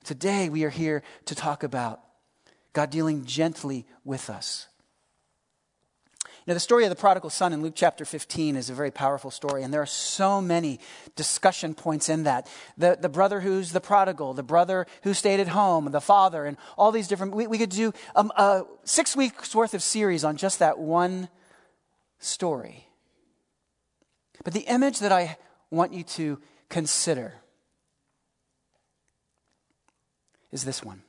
Today 0.05 0.49
we 0.49 0.65
are 0.65 0.71
here 0.71 1.03
to 1.27 1.35
talk 1.35 1.63
about 1.63 2.01
God 2.73 2.91
dealing 2.91 3.25
gently 3.25 3.87
with 4.05 4.29
us. 4.29 4.67
Now, 6.47 6.53
the 6.53 6.61
story 6.61 6.85
of 6.85 6.91
the 6.91 6.97
prodigal 6.97 7.31
son 7.31 7.55
in 7.55 7.63
Luke 7.63 7.73
chapter 7.75 8.05
15 8.05 8.57
is 8.57 8.69
a 8.69 8.75
very 8.75 8.91
powerful 8.91 9.31
story, 9.31 9.63
and 9.63 9.73
there 9.73 9.81
are 9.81 9.87
so 9.87 10.43
many 10.43 10.79
discussion 11.17 11.75
points 11.75 12.11
in 12.11 12.25
that. 12.25 12.51
The, 12.77 12.99
the 13.01 13.09
brother 13.09 13.41
who's 13.41 13.73
the 13.73 13.81
prodigal, 13.81 14.35
the 14.35 14.43
brother 14.43 14.87
who 15.05 15.15
stayed 15.15 15.41
at 15.41 15.49
home, 15.49 15.91
the 15.91 16.03
father, 16.03 16.45
and 16.45 16.59
all 16.77 16.93
these 16.93 17.09
different. 17.09 17.35
We, 17.35 17.47
we 17.47 17.57
could 17.57 17.71
do 17.71 17.95
um, 18.15 18.31
a 18.37 18.65
six 18.85 19.17
weeks 19.17 19.55
worth 19.55 19.73
of 19.73 19.83
series 19.83 20.23
on 20.23 20.37
just 20.37 20.59
that 20.59 20.79
one 20.79 21.31
story. 22.19 22.89
But 24.45 24.53
the 24.53 24.67
image 24.69 24.99
that 24.99 25.13
I 25.13 25.39
want 25.71 25.95
you 25.95 26.03
to 26.03 26.39
consider 26.69 27.35
is 30.53 30.65
this 30.65 30.85
one. 30.85 31.03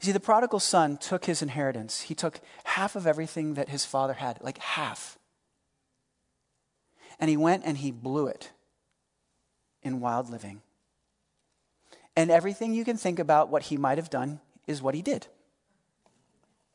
You 0.00 0.06
see, 0.06 0.12
the 0.12 0.20
prodigal 0.20 0.60
son 0.60 0.98
took 0.98 1.24
his 1.24 1.42
inheritance. 1.42 2.02
He 2.02 2.14
took 2.14 2.40
half 2.64 2.96
of 2.96 3.06
everything 3.06 3.54
that 3.54 3.68
his 3.68 3.84
father 3.84 4.14
had, 4.14 4.38
like 4.42 4.58
half. 4.58 5.18
And 7.18 7.30
he 7.30 7.36
went 7.36 7.64
and 7.64 7.78
he 7.78 7.90
blew 7.90 8.26
it 8.26 8.52
in 9.82 10.00
wild 10.00 10.28
living. 10.28 10.60
And 12.14 12.30
everything 12.30 12.74
you 12.74 12.84
can 12.84 12.96
think 12.96 13.18
about 13.18 13.50
what 13.50 13.64
he 13.64 13.76
might 13.76 13.98
have 13.98 14.10
done 14.10 14.40
is 14.66 14.82
what 14.82 14.94
he 14.94 15.02
did. 15.02 15.26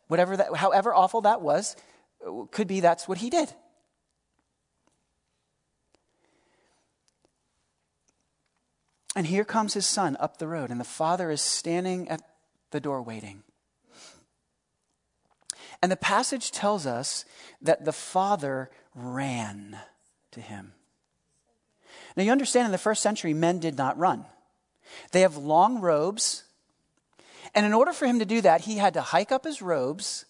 Whatever 0.07 0.37
that, 0.37 0.55
however 0.55 0.93
awful 0.93 1.21
that 1.21 1.41
was, 1.41 1.75
could 2.51 2.67
be 2.67 2.79
that's 2.79 3.07
what 3.07 3.19
he 3.19 3.29
did. 3.29 3.53
And 9.15 9.27
here 9.27 9.43
comes 9.43 9.73
his 9.73 9.85
son 9.85 10.15
up 10.19 10.37
the 10.37 10.47
road, 10.47 10.69
and 10.69 10.79
the 10.79 10.85
father 10.85 11.31
is 11.31 11.41
standing 11.41 12.07
at 12.07 12.21
the 12.71 12.79
door 12.79 13.01
waiting. 13.01 13.43
And 15.81 15.91
the 15.91 15.97
passage 15.97 16.51
tells 16.51 16.85
us 16.85 17.25
that 17.61 17.85
the 17.85 17.93
father 17.93 18.69
ran 18.93 19.77
to 20.31 20.41
him. 20.41 20.73
Now, 22.15 22.23
you 22.23 22.31
understand 22.31 22.65
in 22.65 22.71
the 22.71 22.77
first 22.77 23.01
century, 23.01 23.33
men 23.33 23.59
did 23.59 23.77
not 23.77 23.97
run. 23.97 24.25
They 25.11 25.21
have 25.21 25.37
long 25.37 25.79
robes. 25.79 26.43
And 27.55 27.65
in 27.65 27.73
order 27.73 27.93
for 27.93 28.05
him 28.05 28.19
to 28.19 28.25
do 28.25 28.41
that, 28.41 28.61
he 28.61 28.77
had 28.77 28.93
to 28.93 29.01
hike 29.01 29.31
up 29.31 29.45
his 29.45 29.61
robes 29.61 30.25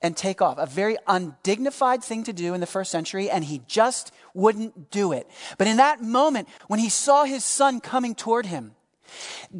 and 0.00 0.16
take 0.16 0.40
off. 0.40 0.58
A 0.58 0.66
very 0.66 0.96
undignified 1.06 2.02
thing 2.02 2.24
to 2.24 2.32
do 2.32 2.54
in 2.54 2.60
the 2.60 2.66
first 2.66 2.90
century, 2.90 3.30
and 3.30 3.44
he 3.44 3.62
just 3.66 4.12
wouldn't 4.34 4.90
do 4.90 5.12
it. 5.12 5.28
But 5.58 5.66
in 5.66 5.76
that 5.76 6.02
moment, 6.02 6.48
when 6.66 6.80
he 6.80 6.88
saw 6.88 7.24
his 7.24 7.44
son 7.44 7.80
coming 7.80 8.14
toward 8.14 8.46
him, 8.46 8.74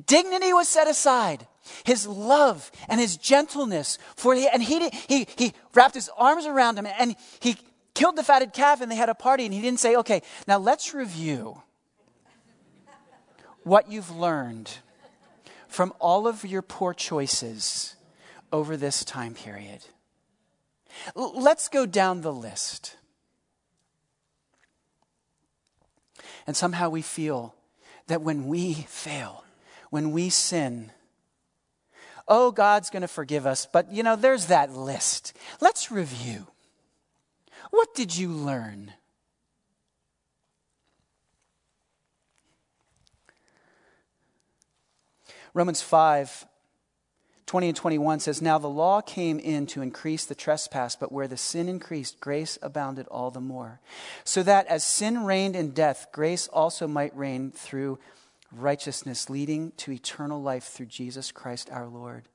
dignity 0.07 0.53
was 0.53 0.69
set 0.69 0.89
aside 0.89 1.47
his 1.85 2.07
love 2.07 2.71
and 2.89 3.01
his 3.01 3.17
gentleness 3.17 3.99
for 4.17 4.35
the, 4.35 4.49
and 4.53 4.63
he, 4.63 4.89
he, 5.09 5.27
he 5.37 5.53
wrapped 5.75 5.95
his 5.95 6.11
arms 6.17 6.47
around 6.47 6.79
him 6.79 6.87
and 6.87 7.17
he 7.41 7.57
killed 7.95 8.17
the 8.17 8.23
fatted 8.23 8.53
calf 8.53 8.81
and 8.81 8.91
they 8.91 8.97
had 8.97 9.09
a 9.09 9.15
party 9.15 9.45
and 9.45 9.53
he 9.53 9.61
didn't 9.61 9.81
say, 9.81 9.97
okay, 9.97 10.23
now 10.47 10.59
let's 10.59 10.95
review 10.95 11.63
what 13.65 13.91
you've 13.91 14.11
learned 14.11 14.79
from 15.67 15.93
all 15.99 16.27
of 16.27 16.45
your 16.45 16.63
poor 16.63 16.95
choices 16.95 17.97
over 18.53 18.77
this 18.77 19.05
time 19.05 19.35
period. 19.35 19.81
L- 21.17 21.41
let's 21.41 21.69
go 21.69 21.87
down 21.87 22.23
the 22.23 22.33
list. 22.33 22.97
And 26.47 26.57
somehow 26.57 26.89
we 26.89 27.03
feel 27.03 27.55
that 28.07 28.23
when 28.23 28.47
we 28.47 28.73
fail, 28.73 29.45
when 29.91 30.13
we 30.13 30.31
sin, 30.31 30.93
oh, 32.29 32.51
God's 32.51 32.91
going 32.91 33.03
to 33.03 33.09
forgive 33.09 33.47
us, 33.47 33.67
but 33.73 33.93
you 33.93 34.03
know, 34.03 34.17
there's 34.17 34.47
that 34.47 34.73
list. 34.73 35.37
Let's 35.61 35.91
review. 35.91 36.47
What 37.71 37.95
did 37.95 38.17
you 38.17 38.29
learn? 38.29 38.93
Romans 45.55 45.83
5 45.83 46.47
20 47.47 47.69
and 47.69 47.77
21 47.77 48.21
says, 48.21 48.43
Now 48.43 48.59
the 48.59 48.69
law 48.69 49.01
came 49.01 49.39
in 49.39 49.67
to 49.69 49.81
increase 49.81 50.27
the 50.27 50.35
trespass, 50.35 50.95
but 50.95 51.11
where 51.11 51.27
the 51.27 51.39
sin 51.39 51.67
increased, 51.67 52.21
grace 52.21 52.59
abounded 52.61 53.07
all 53.09 53.31
the 53.31 53.41
more. 53.41 53.81
So 54.23 54.43
that 54.43 54.67
as 54.67 54.85
sin 54.85 55.25
reigned 55.25 55.57
in 55.57 55.71
death, 55.71 56.09
grace 56.13 56.47
also 56.49 56.87
might 56.87 57.17
reign 57.17 57.51
through 57.51 57.99
righteousness 58.53 59.29
leading 59.29 59.73
to 59.77 59.93
eternal 59.93 60.41
life 60.41 60.65
through 60.65 60.87
Jesus 60.87 61.33
Christ 61.33 61.71
our 61.71 61.87
Lord. 61.87 62.29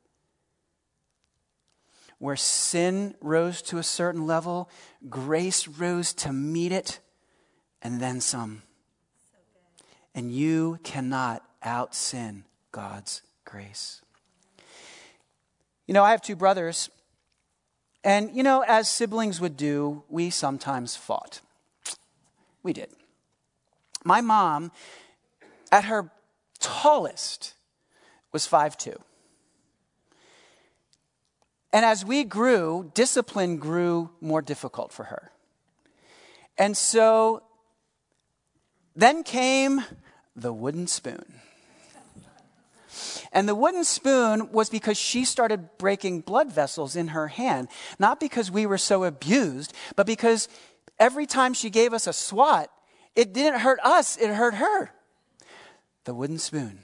Where 2.19 2.36
sin 2.36 3.15
rose 3.21 3.62
to 3.63 3.80
a 3.80 3.84
certain 3.84 4.26
level, 4.26 4.69
grace 5.10 5.67
rose 5.67 6.13
to 6.13 6.32
meet 6.32 6.71
it, 6.71 6.99
and 7.82 7.99
then 7.99 8.21
some. 8.21 8.62
And 10.15 10.32
you 10.32 10.80
cannot 10.84 11.43
out 11.62 11.95
sin 11.95 12.45
God's 12.71 13.21
grace. 13.43 14.02
You 15.88 15.93
know, 15.93 16.04
I 16.04 16.12
have 16.12 16.21
two 16.21 16.36
brothers, 16.36 16.89
and 18.04 18.36
you 18.36 18.43
know, 18.43 18.63
as 18.65 18.89
siblings 18.89 19.41
would 19.41 19.58
do, 19.58 20.04
we 20.08 20.30
sometimes 20.30 20.95
fought. 20.95 21.41
We 22.62 22.71
did. 22.71 22.89
My 24.06 24.21
mom 24.21 24.71
at 25.73 25.86
her 25.86 26.12
tallest 26.59 27.55
was 28.31 28.45
five 28.45 28.77
two, 28.77 28.95
And 31.73 31.83
as 31.83 32.05
we 32.05 32.23
grew, 32.23 32.91
discipline 32.93 33.57
grew 33.57 34.12
more 34.21 34.43
difficult 34.43 34.93
for 34.93 35.05
her. 35.05 35.31
And 36.59 36.77
so 36.77 37.41
then 38.95 39.23
came 39.23 39.83
the 40.36 40.53
wooden 40.53 40.86
spoon. 40.86 41.41
And 43.31 43.49
the 43.49 43.55
wooden 43.55 43.83
spoon 43.83 44.51
was 44.51 44.69
because 44.69 44.97
she 44.99 45.25
started 45.25 45.79
breaking 45.79 46.21
blood 46.21 46.51
vessels 46.51 46.95
in 46.95 47.07
her 47.07 47.29
hand. 47.29 47.67
Not 47.97 48.19
because 48.19 48.51
we 48.51 48.67
were 48.67 48.77
so 48.77 49.05
abused, 49.05 49.73
but 49.95 50.05
because 50.05 50.47
every 50.99 51.25
time 51.25 51.55
she 51.55 51.71
gave 51.71 51.93
us 51.93 52.05
a 52.05 52.13
swat, 52.13 52.69
it 53.15 53.33
didn't 53.33 53.62
hurt 53.62 53.79
us, 53.83 54.17
it 54.17 54.29
hurt 54.29 54.53
her 54.53 54.91
the 56.05 56.13
wooden 56.13 56.37
spoon. 56.37 56.79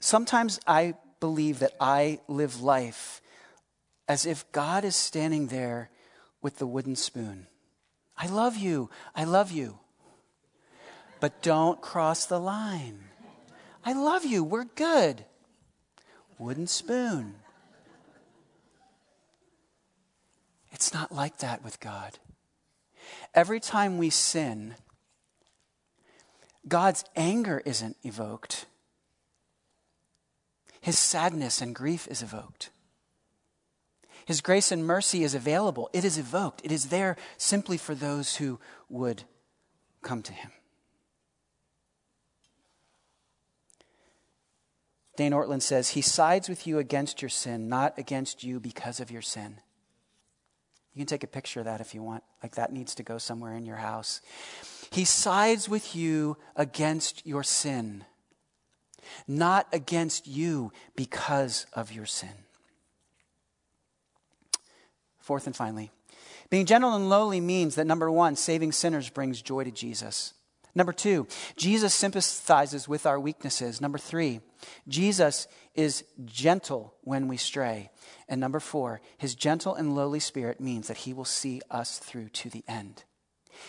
Sometimes 0.00 0.58
I 0.66 0.94
believe 1.20 1.58
that 1.58 1.74
I 1.80 2.20
live 2.26 2.62
life 2.62 3.20
as 4.08 4.26
if 4.26 4.50
God 4.50 4.84
is 4.84 4.96
standing 4.96 5.48
there 5.48 5.90
with 6.42 6.58
the 6.58 6.66
wooden 6.66 6.96
spoon. 6.96 7.46
I 8.16 8.26
love 8.26 8.56
you. 8.56 8.90
I 9.14 9.24
love 9.24 9.50
you. 9.50 9.78
But 11.20 11.42
don't 11.42 11.80
cross 11.80 12.26
the 12.26 12.40
line. 12.40 13.04
I 13.84 13.92
love 13.92 14.24
you. 14.24 14.42
We're 14.42 14.64
good. 14.64 15.24
Wooden 16.38 16.66
spoon. 16.66 17.34
It's 20.72 20.94
not 20.94 21.12
like 21.12 21.38
that 21.38 21.62
with 21.62 21.78
God. 21.78 22.18
Every 23.34 23.60
time 23.60 23.98
we 23.98 24.10
sin, 24.10 24.74
God's 26.68 27.04
anger 27.16 27.62
isn't 27.64 27.96
evoked, 28.02 28.66
His 30.80 30.98
sadness 30.98 31.60
and 31.60 31.74
grief 31.74 32.06
is 32.08 32.22
evoked. 32.22 32.70
His 34.26 34.40
grace 34.40 34.70
and 34.70 34.86
mercy 34.86 35.24
is 35.24 35.34
available. 35.34 35.90
It 35.92 36.04
is 36.04 36.18
evoked. 36.18 36.60
It 36.62 36.70
is 36.70 36.90
there 36.90 37.16
simply 37.36 37.76
for 37.76 37.94
those 37.94 38.36
who 38.36 38.60
would 38.88 39.24
come 40.02 40.22
to 40.22 40.32
Him. 40.32 40.52
Dane 45.16 45.32
Ortlund 45.32 45.62
says, 45.62 45.90
He 45.90 46.00
sides 46.00 46.48
with 46.48 46.66
you 46.66 46.78
against 46.78 47.20
your 47.20 47.28
sin, 47.28 47.68
not 47.68 47.98
against 47.98 48.44
you 48.44 48.60
because 48.60 49.00
of 49.00 49.10
your 49.10 49.20
sin. 49.22 49.60
You 50.94 51.00
can 51.00 51.06
take 51.06 51.24
a 51.24 51.26
picture 51.26 51.60
of 51.60 51.66
that 51.66 51.80
if 51.80 51.94
you 51.94 52.02
want. 52.02 52.24
Like 52.42 52.54
that 52.54 52.72
needs 52.72 52.94
to 52.96 53.02
go 53.02 53.18
somewhere 53.18 53.54
in 53.54 53.66
your 53.66 53.76
house. 53.76 54.20
He 54.90 55.04
sides 55.04 55.68
with 55.68 55.94
you 55.94 56.36
against 56.56 57.26
your 57.26 57.42
sin, 57.42 58.04
not 59.28 59.68
against 59.72 60.26
you 60.26 60.72
because 60.96 61.66
of 61.72 61.92
your 61.92 62.06
sin. 62.06 62.44
Fourth 65.18 65.46
and 65.46 65.54
finally, 65.54 65.90
being 66.50 66.66
gentle 66.66 66.94
and 66.94 67.08
lowly 67.08 67.40
means 67.40 67.76
that 67.76 67.86
number 67.86 68.10
one, 68.10 68.34
saving 68.34 68.72
sinners 68.72 69.08
brings 69.08 69.40
joy 69.40 69.62
to 69.62 69.70
Jesus. 69.70 70.34
Number 70.74 70.92
two, 70.92 71.26
Jesus 71.56 71.94
sympathizes 71.94 72.88
with 72.88 73.06
our 73.06 73.18
weaknesses. 73.18 73.80
Number 73.80 73.98
three, 73.98 74.40
Jesus 74.88 75.46
is 75.74 76.04
gentle 76.24 76.94
when 77.02 77.28
we 77.28 77.36
stray. 77.36 77.90
And 78.28 78.40
number 78.40 78.60
four, 78.60 79.00
his 79.18 79.34
gentle 79.34 79.74
and 79.74 79.94
lowly 79.94 80.20
spirit 80.20 80.60
means 80.60 80.88
that 80.88 80.98
he 80.98 81.12
will 81.12 81.24
see 81.24 81.60
us 81.70 81.98
through 81.98 82.28
to 82.30 82.50
the 82.50 82.64
end. 82.68 83.04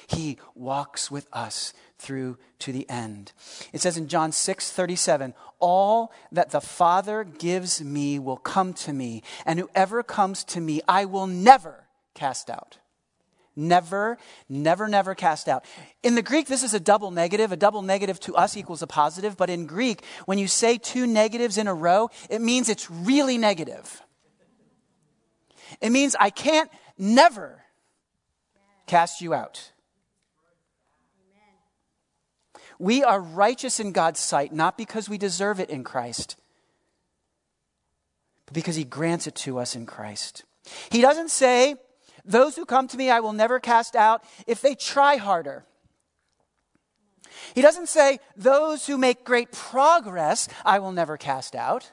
He 0.07 0.37
walks 0.55 1.09
with 1.09 1.27
us 1.31 1.73
through 1.97 2.37
to 2.59 2.71
the 2.71 2.89
end. 2.89 3.31
It 3.73 3.81
says 3.81 3.97
in 3.97 4.07
John 4.07 4.31
6 4.31 4.71
37, 4.71 5.33
All 5.59 6.11
that 6.31 6.51
the 6.51 6.61
Father 6.61 7.23
gives 7.23 7.81
me 7.81 8.19
will 8.19 8.37
come 8.37 8.73
to 8.73 8.93
me, 8.93 9.23
and 9.45 9.59
whoever 9.59 10.03
comes 10.03 10.43
to 10.45 10.59
me, 10.59 10.81
I 10.87 11.05
will 11.05 11.27
never 11.27 11.85
cast 12.13 12.49
out. 12.49 12.77
Never, 13.55 14.17
never, 14.47 14.87
never 14.87 15.13
cast 15.13 15.49
out. 15.49 15.65
In 16.03 16.15
the 16.15 16.21
Greek, 16.21 16.47
this 16.47 16.63
is 16.63 16.73
a 16.73 16.79
double 16.79 17.11
negative. 17.11 17.51
A 17.51 17.57
double 17.57 17.81
negative 17.81 18.19
to 18.21 18.35
us 18.35 18.55
equals 18.55 18.81
a 18.81 18.87
positive, 18.87 19.35
but 19.35 19.49
in 19.49 19.65
Greek, 19.65 20.03
when 20.25 20.37
you 20.37 20.47
say 20.47 20.77
two 20.77 21.05
negatives 21.05 21.57
in 21.57 21.67
a 21.67 21.73
row, 21.73 22.09
it 22.29 22.41
means 22.41 22.69
it's 22.69 22.89
really 22.89 23.37
negative. 23.37 24.01
It 25.81 25.89
means 25.91 26.15
I 26.19 26.29
can't 26.29 26.71
never 26.97 27.61
cast 28.87 29.21
you 29.21 29.33
out. 29.33 29.71
We 32.81 33.03
are 33.03 33.21
righteous 33.21 33.79
in 33.79 33.91
God's 33.91 34.19
sight, 34.19 34.51
not 34.51 34.75
because 34.75 35.07
we 35.07 35.19
deserve 35.19 35.59
it 35.59 35.69
in 35.69 35.83
Christ, 35.83 36.35
but 38.47 38.55
because 38.55 38.75
He 38.75 38.83
grants 38.83 39.27
it 39.27 39.35
to 39.35 39.59
us 39.59 39.75
in 39.75 39.85
Christ. 39.85 40.45
He 40.89 40.99
doesn't 40.99 41.29
say, 41.29 41.75
Those 42.25 42.55
who 42.55 42.65
come 42.65 42.87
to 42.87 42.97
me 42.97 43.11
I 43.11 43.19
will 43.19 43.33
never 43.33 43.59
cast 43.59 43.95
out 43.95 44.23
if 44.47 44.61
they 44.61 44.73
try 44.73 45.17
harder. 45.17 45.63
He 47.53 47.61
doesn't 47.61 47.87
say, 47.87 48.17
Those 48.35 48.87
who 48.87 48.97
make 48.97 49.23
great 49.23 49.51
progress 49.51 50.49
I 50.65 50.79
will 50.79 50.91
never 50.91 51.17
cast 51.17 51.53
out. 51.53 51.91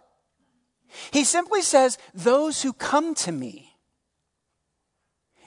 He 1.11 1.23
simply 1.23 1.61
says, 1.61 1.99
Those 2.15 2.63
who 2.63 2.73
come 2.73 3.15
to 3.17 3.31
me. 3.31 3.77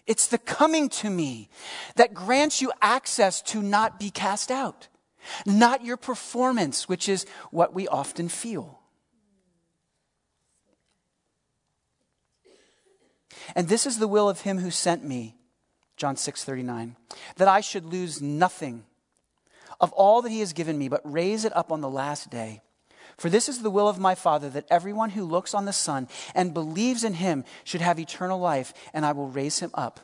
It's 0.06 0.27
the 0.27 0.38
coming 0.38 0.88
to 0.89 1.10
me 1.10 1.49
that 1.95 2.13
grants 2.13 2.62
you 2.62 2.71
access 2.80 3.41
to 3.43 3.63
not 3.63 3.99
be 3.99 4.12
cast 4.12 4.51
out 4.51 4.88
not 5.46 5.84
your 5.84 5.98
performance, 5.98 6.88
which 6.90 7.08
is 7.10 7.26
what 7.52 7.74
we 7.74 7.88
often 7.88 8.30
feel. 8.30 8.80
And 13.56 13.68
this 13.68 13.86
is 13.86 14.00
the 14.00 14.08
will 14.08 14.30
of 14.30 14.42
him 14.42 14.60
who 14.60 14.72
sent 14.72 15.04
me, 15.04 15.36
John 15.98 16.16
6:39, 16.16 16.96
that 17.36 17.48
I 17.48 17.62
should 17.62 17.86
lose 17.86 18.22
nothing 18.22 18.86
of 19.80 19.92
all 19.94 20.22
that 20.22 20.30
he 20.30 20.40
has 20.40 20.54
given 20.54 20.78
me, 20.78 20.88
but 20.88 21.02
raise 21.04 21.44
it 21.44 21.56
up 21.56 21.72
on 21.72 21.82
the 21.82 21.90
last 21.90 22.30
day. 22.30 22.62
For 23.18 23.30
this 23.30 23.50
is 23.50 23.62
the 23.62 23.70
will 23.70 23.88
of 23.88 24.00
my 24.00 24.16
Father, 24.16 24.50
that 24.50 24.66
everyone 24.70 25.12
who 25.12 25.24
looks 25.24 25.54
on 25.54 25.66
the 25.66 25.74
Son 25.74 26.08
and 26.34 26.54
believes 26.54 27.04
in 27.04 27.16
him 27.16 27.44
should 27.64 27.82
have 27.82 28.00
eternal 28.00 28.40
life, 28.40 28.74
and 28.94 29.06
I 29.06 29.12
will 29.12 29.28
raise 29.28 29.60
him 29.60 29.72
up 29.74 30.00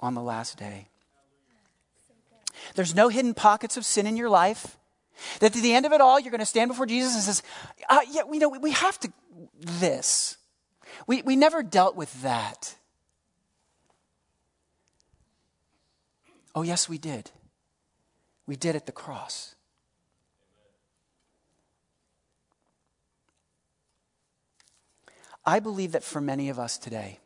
on 0.00 0.14
the 0.14 0.22
last 0.22 0.58
day. 0.58 0.89
There's 2.74 2.94
no 2.94 3.08
hidden 3.08 3.34
pockets 3.34 3.76
of 3.76 3.84
sin 3.84 4.06
in 4.06 4.16
your 4.16 4.30
life. 4.30 4.76
That 5.40 5.54
at 5.54 5.62
the 5.62 5.74
end 5.74 5.84
of 5.86 5.92
it 5.92 6.00
all, 6.00 6.18
you're 6.18 6.30
going 6.30 6.40
to 6.40 6.46
stand 6.46 6.68
before 6.68 6.86
Jesus 6.86 7.14
and 7.14 7.22
says, 7.22 7.42
uh, 7.88 8.00
"Yeah, 8.10 8.22
we 8.24 8.38
know 8.38 8.48
we 8.48 8.72
have 8.72 8.98
to 9.00 9.12
this. 9.58 10.38
We 11.06 11.22
we 11.22 11.36
never 11.36 11.62
dealt 11.62 11.94
with 11.94 12.22
that." 12.22 12.76
Oh 16.54 16.62
yes, 16.62 16.88
we 16.88 16.98
did. 16.98 17.30
We 18.46 18.56
did 18.56 18.76
at 18.76 18.86
the 18.86 18.92
cross. 18.92 19.54
I 25.44 25.60
believe 25.60 25.92
that 25.92 26.04
for 26.04 26.20
many 26.20 26.48
of 26.48 26.58
us 26.58 26.78
today, 26.78 27.18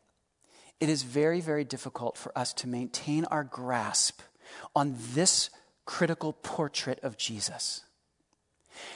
it 0.81 0.89
is 0.89 1.03
very, 1.03 1.41
very 1.41 1.65
difficult 1.65 2.17
for 2.17 2.37
us 2.37 2.53
to 2.55 2.69
maintain 2.69 3.25
our 3.27 3.45
grasp 3.45 4.21
on 4.75 4.97
this 5.13 5.51
critical 5.85 6.33
portrait 6.33 6.99
of 7.03 7.17
Jesus 7.17 7.83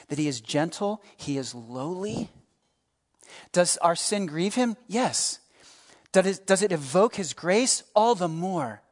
that 0.09 0.19
he 0.19 0.29
is 0.29 0.41
gentle, 0.41 1.03
he 1.17 1.39
is 1.39 1.55
lowly. 1.55 2.31
Does 3.53 3.77
our 3.79 3.95
sin 3.95 4.27
grieve 4.27 4.55
him? 4.55 4.77
Yes. 4.87 5.41
Does 6.13 6.63
it, 6.63 6.73
evoke 6.73 7.15
his 7.15 7.33
grace? 7.33 7.85
All 7.95 8.15
the 8.15 8.29
more. 8.29 8.83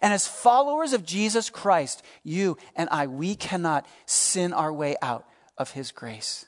And 0.00 0.12
as 0.12 0.26
followers 0.26 0.92
of 0.92 1.04
Jesus 1.04 1.50
Christ, 1.50 2.02
you 2.22 2.56
and 2.76 2.88
I, 2.90 3.06
we 3.06 3.34
cannot 3.34 3.86
sin 4.06 4.52
our 4.52 4.72
way 4.72 4.96
out 5.02 5.26
of 5.58 5.72
his 5.72 5.90
grace. 5.90 6.46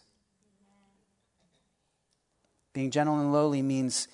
Being 2.73 2.91
gentle 2.91 3.19
and 3.19 3.33
lowly 3.33 3.63
means 3.63 4.09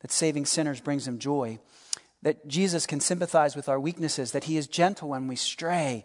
that 0.00 0.10
saving 0.10 0.46
sinners 0.46 0.80
brings 0.80 1.06
him 1.06 1.18
joy 1.18 1.58
that 2.22 2.46
Jesus 2.46 2.86
can 2.86 3.00
sympathize 3.00 3.56
with 3.56 3.68
our 3.68 3.80
weaknesses, 3.80 4.32
that 4.32 4.44
he 4.44 4.56
is 4.56 4.66
gentle 4.66 5.08
when 5.08 5.26
we 5.26 5.36
stray, 5.36 6.04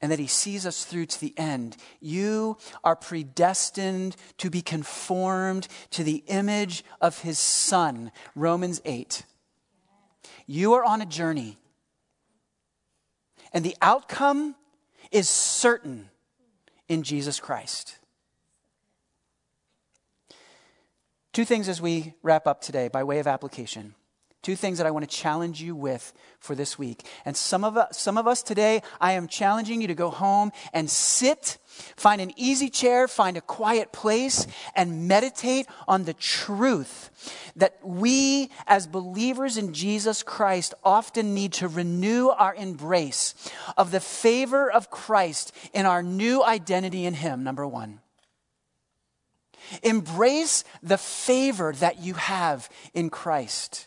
and 0.00 0.10
that 0.10 0.18
he 0.18 0.26
sees 0.26 0.66
us 0.66 0.84
through 0.84 1.06
to 1.06 1.20
the 1.20 1.34
end. 1.36 1.76
You 2.00 2.58
are 2.82 2.96
predestined 2.96 4.16
to 4.38 4.50
be 4.50 4.62
conformed 4.62 5.68
to 5.90 6.02
the 6.04 6.24
image 6.26 6.84
of 7.00 7.20
his 7.20 7.38
son, 7.38 8.10
Romans 8.34 8.80
8. 8.84 9.24
You 10.46 10.74
are 10.74 10.84
on 10.84 11.00
a 11.00 11.06
journey, 11.06 11.56
and 13.52 13.64
the 13.64 13.76
outcome 13.80 14.56
is 15.10 15.28
certain 15.28 16.10
in 16.88 17.02
Jesus 17.02 17.38
Christ. 17.38 17.98
Two 21.32 21.44
things 21.44 21.68
as 21.68 21.80
we 21.80 22.14
wrap 22.22 22.46
up 22.46 22.60
today 22.60 22.88
by 22.88 23.04
way 23.04 23.18
of 23.18 23.26
application. 23.26 23.94
Two 24.42 24.56
things 24.56 24.78
that 24.78 24.88
I 24.88 24.90
want 24.90 25.08
to 25.08 25.16
challenge 25.16 25.62
you 25.62 25.76
with 25.76 26.12
for 26.40 26.56
this 26.56 26.76
week. 26.76 27.06
And 27.24 27.36
some 27.36 27.62
of, 27.62 27.76
us, 27.76 27.96
some 27.96 28.18
of 28.18 28.26
us 28.26 28.42
today, 28.42 28.82
I 29.00 29.12
am 29.12 29.28
challenging 29.28 29.80
you 29.80 29.86
to 29.86 29.94
go 29.94 30.10
home 30.10 30.50
and 30.72 30.90
sit, 30.90 31.58
find 31.94 32.20
an 32.20 32.32
easy 32.34 32.68
chair, 32.68 33.06
find 33.06 33.36
a 33.36 33.40
quiet 33.40 33.92
place, 33.92 34.48
and 34.74 35.06
meditate 35.06 35.68
on 35.86 36.02
the 36.02 36.14
truth 36.14 37.10
that 37.54 37.78
we, 37.84 38.50
as 38.66 38.88
believers 38.88 39.56
in 39.56 39.72
Jesus 39.72 40.24
Christ, 40.24 40.74
often 40.82 41.34
need 41.34 41.52
to 41.54 41.68
renew 41.68 42.30
our 42.30 42.52
embrace 42.56 43.36
of 43.76 43.92
the 43.92 44.00
favor 44.00 44.68
of 44.68 44.90
Christ 44.90 45.54
in 45.72 45.86
our 45.86 46.02
new 46.02 46.42
identity 46.42 47.06
in 47.06 47.14
Him, 47.14 47.44
number 47.44 47.64
one. 47.64 48.00
Embrace 49.84 50.64
the 50.82 50.98
favor 50.98 51.72
that 51.74 52.00
you 52.00 52.14
have 52.14 52.68
in 52.92 53.08
Christ 53.08 53.86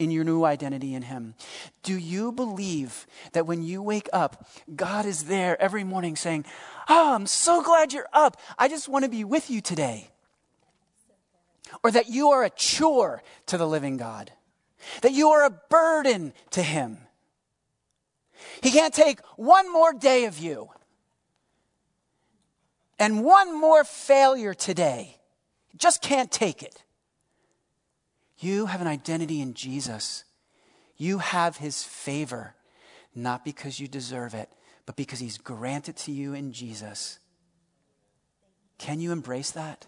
in 0.00 0.10
your 0.10 0.24
new 0.24 0.44
identity 0.44 0.94
in 0.94 1.02
Him? 1.02 1.34
Do 1.82 1.96
you 1.96 2.32
believe 2.32 3.06
that 3.32 3.46
when 3.46 3.62
you 3.62 3.82
wake 3.82 4.08
up, 4.12 4.48
God 4.74 5.04
is 5.04 5.24
there 5.24 5.60
every 5.60 5.84
morning 5.84 6.16
saying, 6.16 6.46
Oh, 6.88 7.14
I'm 7.14 7.26
so 7.26 7.62
glad 7.62 7.92
you're 7.92 8.08
up. 8.12 8.40
I 8.58 8.66
just 8.66 8.88
want 8.88 9.04
to 9.04 9.10
be 9.10 9.22
with 9.22 9.50
you 9.50 9.60
today? 9.60 10.10
Or 11.84 11.90
that 11.92 12.08
you 12.08 12.30
are 12.30 12.42
a 12.42 12.50
chore 12.50 13.22
to 13.46 13.58
the 13.58 13.68
living 13.68 13.96
God, 13.96 14.32
that 15.02 15.12
you 15.12 15.28
are 15.28 15.44
a 15.44 15.50
burden 15.50 16.32
to 16.50 16.62
Him. 16.62 16.98
He 18.62 18.70
can't 18.70 18.94
take 18.94 19.20
one 19.36 19.70
more 19.70 19.92
day 19.92 20.24
of 20.24 20.38
you 20.38 20.70
and 22.98 23.22
one 23.22 23.58
more 23.58 23.84
failure 23.84 24.54
today. 24.54 25.18
Just 25.76 26.00
can't 26.02 26.32
take 26.32 26.62
it. 26.62 26.82
You 28.40 28.66
have 28.66 28.80
an 28.80 28.86
identity 28.86 29.40
in 29.40 29.54
Jesus. 29.54 30.24
You 30.96 31.18
have 31.18 31.58
his 31.58 31.82
favor, 31.84 32.54
not 33.14 33.44
because 33.44 33.78
you 33.78 33.86
deserve 33.86 34.34
it, 34.34 34.50
but 34.86 34.96
because 34.96 35.20
he's 35.20 35.38
granted 35.38 35.96
to 35.96 36.12
you 36.12 36.32
in 36.32 36.52
Jesus. 36.52 37.18
Can 38.78 38.98
you 38.98 39.12
embrace 39.12 39.50
that? 39.50 39.86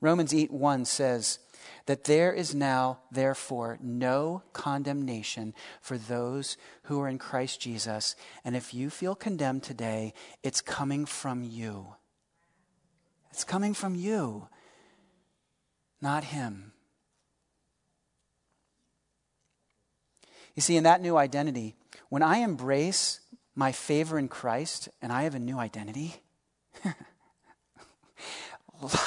Romans 0.00 0.32
8 0.32 0.52
1 0.52 0.84
says 0.84 1.40
that 1.86 2.04
there 2.04 2.32
is 2.32 2.54
now, 2.54 3.00
therefore, 3.10 3.78
no 3.82 4.44
condemnation 4.52 5.54
for 5.80 5.98
those 5.98 6.56
who 6.84 7.00
are 7.00 7.08
in 7.08 7.18
Christ 7.18 7.60
Jesus. 7.60 8.14
And 8.44 8.54
if 8.54 8.72
you 8.72 8.90
feel 8.90 9.16
condemned 9.16 9.64
today, 9.64 10.14
it's 10.44 10.60
coming 10.60 11.04
from 11.04 11.42
you. 11.42 11.94
It's 13.30 13.44
coming 13.44 13.74
from 13.74 13.96
you, 13.96 14.48
not 16.00 16.24
him. 16.24 16.72
You 20.54 20.62
see, 20.62 20.76
in 20.76 20.84
that 20.84 21.00
new 21.00 21.16
identity, 21.16 21.76
when 22.08 22.22
I 22.22 22.38
embrace 22.38 23.20
my 23.54 23.72
favor 23.72 24.18
in 24.18 24.28
Christ 24.28 24.88
and 25.00 25.12
I 25.12 25.22
have 25.22 25.34
a 25.34 25.38
new 25.38 25.58
identity, 25.58 26.16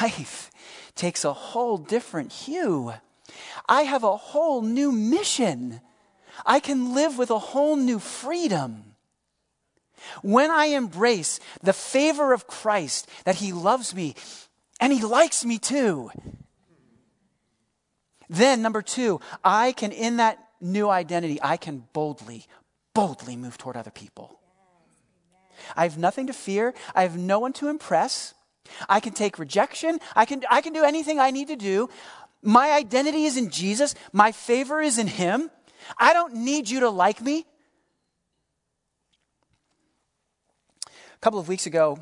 life 0.01 0.51
takes 0.95 1.25
a 1.25 1.33
whole 1.33 1.77
different 1.77 2.31
hue. 2.31 2.93
I 3.67 3.81
have 3.81 4.03
a 4.03 4.15
whole 4.15 4.61
new 4.61 4.91
mission. 4.91 5.81
I 6.45 6.59
can 6.59 6.93
live 6.93 7.17
with 7.17 7.31
a 7.31 7.39
whole 7.39 7.75
new 7.75 7.99
freedom. 7.99 8.95
When 10.21 10.49
I 10.49 10.65
embrace 10.67 11.39
the 11.61 11.73
favor 11.73 12.33
of 12.33 12.47
Christ, 12.47 13.09
that 13.25 13.35
He 13.35 13.53
loves 13.53 13.93
me 13.93 14.15
and 14.79 14.91
He 14.91 15.01
likes 15.01 15.45
me 15.45 15.59
too, 15.59 16.11
then, 18.31 18.61
number 18.61 18.81
two, 18.81 19.19
I 19.43 19.73
can, 19.73 19.91
in 19.91 20.15
that 20.17 20.39
new 20.61 20.89
identity, 20.89 21.37
I 21.43 21.57
can 21.57 21.83
boldly, 21.91 22.45
boldly 22.93 23.35
move 23.35 23.57
toward 23.57 23.75
other 23.75 23.91
people. 23.91 24.39
I 25.75 25.83
have 25.83 25.97
nothing 25.97 26.27
to 26.27 26.33
fear. 26.33 26.73
I 26.95 27.01
have 27.01 27.17
no 27.17 27.39
one 27.39 27.51
to 27.53 27.67
impress. 27.67 28.33
I 28.87 29.01
can 29.01 29.11
take 29.11 29.37
rejection. 29.37 29.99
I 30.15 30.23
can, 30.23 30.43
I 30.49 30.61
can 30.61 30.71
do 30.71 30.85
anything 30.85 31.19
I 31.19 31.31
need 31.31 31.49
to 31.49 31.57
do. 31.57 31.89
My 32.41 32.71
identity 32.71 33.25
is 33.25 33.35
in 33.35 33.49
Jesus. 33.49 33.95
My 34.13 34.31
favor 34.31 34.79
is 34.79 34.97
in 34.97 35.07
Him. 35.07 35.51
I 35.97 36.13
don't 36.13 36.33
need 36.33 36.69
you 36.69 36.79
to 36.79 36.89
like 36.89 37.21
me. 37.21 37.45
A 40.87 41.19
couple 41.19 41.37
of 41.37 41.49
weeks 41.49 41.65
ago, 41.65 41.99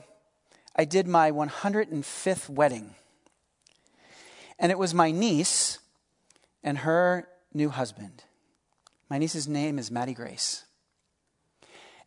I 0.75 0.85
did 0.85 1.07
my 1.07 1.31
105th 1.31 2.49
wedding. 2.49 2.93
And 4.59 4.71
it 4.71 4.77
was 4.77 4.93
my 4.93 5.09
niece 5.09 5.79
and 6.63 6.79
her 6.79 7.27
new 7.53 7.69
husband. 7.69 8.23
My 9.09 9.17
niece's 9.17 9.47
name 9.47 9.79
is 9.79 9.89
Maddie 9.89 10.13
Grace. 10.13 10.65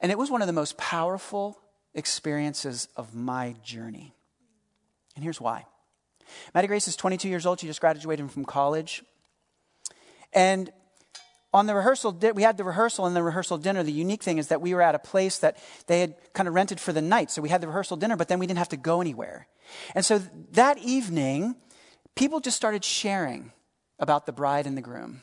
And 0.00 0.10
it 0.10 0.18
was 0.18 0.30
one 0.30 0.40
of 0.40 0.46
the 0.46 0.52
most 0.52 0.76
powerful 0.76 1.58
experiences 1.94 2.88
of 2.96 3.14
my 3.14 3.54
journey. 3.62 4.14
And 5.14 5.22
here's 5.22 5.40
why. 5.40 5.66
Maddie 6.54 6.68
Grace 6.68 6.88
is 6.88 6.96
22 6.96 7.28
years 7.28 7.46
old. 7.46 7.60
She 7.60 7.66
just 7.66 7.80
graduated 7.80 8.30
from 8.30 8.44
college. 8.44 9.02
And 10.32 10.72
on 11.54 11.66
the 11.66 11.74
rehearsal, 11.74 12.18
we 12.34 12.42
had 12.42 12.56
the 12.56 12.64
rehearsal 12.64 13.04
and 13.06 13.14
the 13.14 13.22
rehearsal 13.22 13.58
dinner. 13.58 13.82
The 13.82 13.92
unique 13.92 14.22
thing 14.22 14.38
is 14.38 14.48
that 14.48 14.62
we 14.62 14.74
were 14.74 14.80
at 14.80 14.94
a 14.94 14.98
place 14.98 15.38
that 15.38 15.58
they 15.86 16.00
had 16.00 16.14
kind 16.32 16.48
of 16.48 16.54
rented 16.54 16.80
for 16.80 16.92
the 16.92 17.02
night. 17.02 17.30
So 17.30 17.42
we 17.42 17.50
had 17.50 17.60
the 17.60 17.66
rehearsal 17.66 17.98
dinner, 17.98 18.16
but 18.16 18.28
then 18.28 18.38
we 18.38 18.46
didn't 18.46 18.58
have 18.58 18.70
to 18.70 18.78
go 18.78 19.00
anywhere. 19.00 19.46
And 19.94 20.04
so 20.04 20.18
that 20.52 20.78
evening, 20.78 21.56
people 22.14 22.40
just 22.40 22.56
started 22.56 22.84
sharing 22.84 23.52
about 24.02 24.26
the 24.26 24.32
bride 24.32 24.66
and 24.66 24.76
the 24.76 24.82
groom 24.82 25.22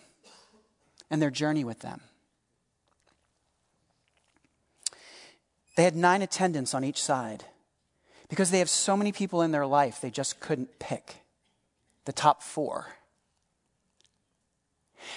and 1.11 1.21
their 1.21 1.29
journey 1.29 1.65
with 1.65 1.81
them. 1.81 1.99
They 5.75 5.83
had 5.83 5.95
nine 5.95 6.21
attendants 6.21 6.73
on 6.73 6.83
each 6.83 7.03
side 7.03 7.43
because 8.29 8.51
they 8.51 8.59
have 8.59 8.69
so 8.69 8.95
many 8.95 9.11
people 9.11 9.41
in 9.41 9.51
their 9.51 9.65
life, 9.65 9.99
they 10.01 10.09
just 10.09 10.39
couldn't 10.39 10.79
pick 10.79 11.17
the 12.05 12.13
top 12.13 12.41
four. 12.41 12.87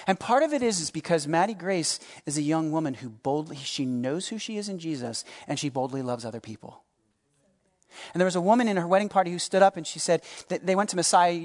And 0.07 0.19
part 0.19 0.43
of 0.43 0.53
it 0.53 0.61
is, 0.61 0.79
is 0.79 0.91
because 0.91 1.27
Maddie 1.27 1.53
Grace 1.53 1.99
is 2.25 2.37
a 2.37 2.41
young 2.41 2.71
woman 2.71 2.95
who 2.95 3.09
boldly, 3.09 3.57
she 3.57 3.85
knows 3.85 4.27
who 4.27 4.37
she 4.37 4.57
is 4.57 4.67
in 4.69 4.79
Jesus, 4.79 5.23
and 5.47 5.59
she 5.59 5.69
boldly 5.69 6.01
loves 6.01 6.25
other 6.25 6.39
people. 6.39 6.82
And 8.13 8.21
there 8.21 8.25
was 8.25 8.35
a 8.35 8.41
woman 8.41 8.67
in 8.67 8.77
her 8.77 8.87
wedding 8.87 9.09
party 9.09 9.31
who 9.31 9.39
stood 9.39 9.61
up 9.61 9.77
and 9.77 9.85
she 9.85 9.99
said 9.99 10.23
that 10.49 10.65
they 10.65 10.75
went 10.75 10.89
to 10.91 10.95
Messiah, 10.95 11.39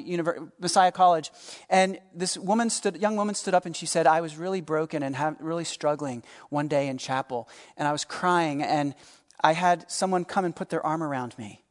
Messiah 0.61 0.93
College. 0.93 1.31
And 1.71 1.99
this 2.15 2.37
woman 2.37 2.71
stood, 2.71 2.97
young 3.01 3.17
woman 3.17 3.35
stood 3.35 3.55
up 3.55 3.67
and 3.67 3.77
she 3.77 3.87
said, 3.87 4.07
I 4.07 4.21
was 4.21 4.37
really 4.37 4.61
broken 4.61 5.03
and 5.03 5.17
have, 5.17 5.37
really 5.41 5.65
struggling 5.65 6.23
one 6.51 6.69
day 6.69 6.89
in 6.89 6.99
chapel. 6.99 7.49
And 7.77 7.87
I 7.87 7.93
was 7.93 8.05
crying 8.05 8.63
and 8.63 8.95
I 9.41 9.53
had 9.53 9.91
someone 9.91 10.25
come 10.25 10.45
and 10.45 10.55
put 10.55 10.69
their 10.69 10.85
arm 10.85 11.03
around 11.03 11.37
me. 11.39 11.63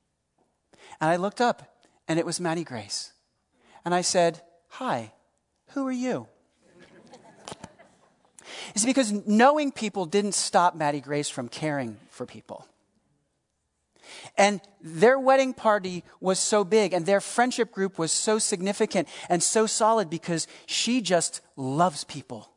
And 0.99 1.09
I 1.09 1.17
looked 1.17 1.41
up, 1.41 1.77
and 2.07 2.17
it 2.17 2.25
was 2.25 2.39
Maddie 2.39 2.63
Grace. 2.63 3.11
And 3.85 3.93
I 3.93 4.01
said, 4.01 4.41
Hi, 4.69 5.11
who 5.69 5.87
are 5.87 5.91
you? 5.91 6.27
it's 8.73 8.85
because 8.85 9.11
knowing 9.27 9.71
people 9.71 10.05
didn't 10.05 10.33
stop 10.33 10.75
Maddie 10.75 11.01
Grace 11.01 11.29
from 11.29 11.49
caring 11.49 11.97
for 12.09 12.25
people. 12.25 12.65
And 14.37 14.61
their 14.81 15.17
wedding 15.19 15.53
party 15.53 16.03
was 16.19 16.37
so 16.37 16.63
big, 16.63 16.93
and 16.93 17.05
their 17.05 17.21
friendship 17.21 17.71
group 17.71 17.97
was 17.97 18.11
so 18.11 18.37
significant 18.37 19.07
and 19.29 19.41
so 19.41 19.65
solid 19.65 20.09
because 20.09 20.47
she 20.67 21.01
just 21.01 21.41
loves 21.55 22.03
people. 22.03 22.51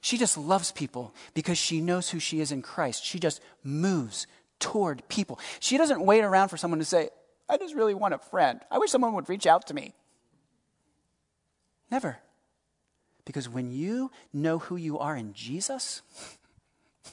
She 0.00 0.16
just 0.16 0.38
loves 0.38 0.70
people 0.70 1.12
because 1.34 1.58
she 1.58 1.80
knows 1.80 2.10
who 2.10 2.20
she 2.20 2.40
is 2.40 2.52
in 2.52 2.62
Christ. 2.62 3.04
She 3.04 3.18
just 3.18 3.40
moves 3.64 4.26
toward 4.60 5.06
people. 5.08 5.40
She 5.60 5.76
doesn't 5.76 6.00
wait 6.00 6.22
around 6.22 6.48
for 6.48 6.56
someone 6.56 6.78
to 6.78 6.84
say, 6.84 7.10
I 7.48 7.56
just 7.56 7.74
really 7.74 7.94
want 7.94 8.14
a 8.14 8.18
friend. 8.18 8.60
I 8.70 8.78
wish 8.78 8.90
someone 8.90 9.14
would 9.14 9.28
reach 9.28 9.46
out 9.46 9.66
to 9.68 9.74
me. 9.74 9.94
Never. 11.90 12.18
Because 13.24 13.48
when 13.48 13.70
you 13.70 14.10
know 14.32 14.58
who 14.58 14.76
you 14.76 14.98
are 14.98 15.16
in 15.16 15.32
Jesus, 15.32 16.02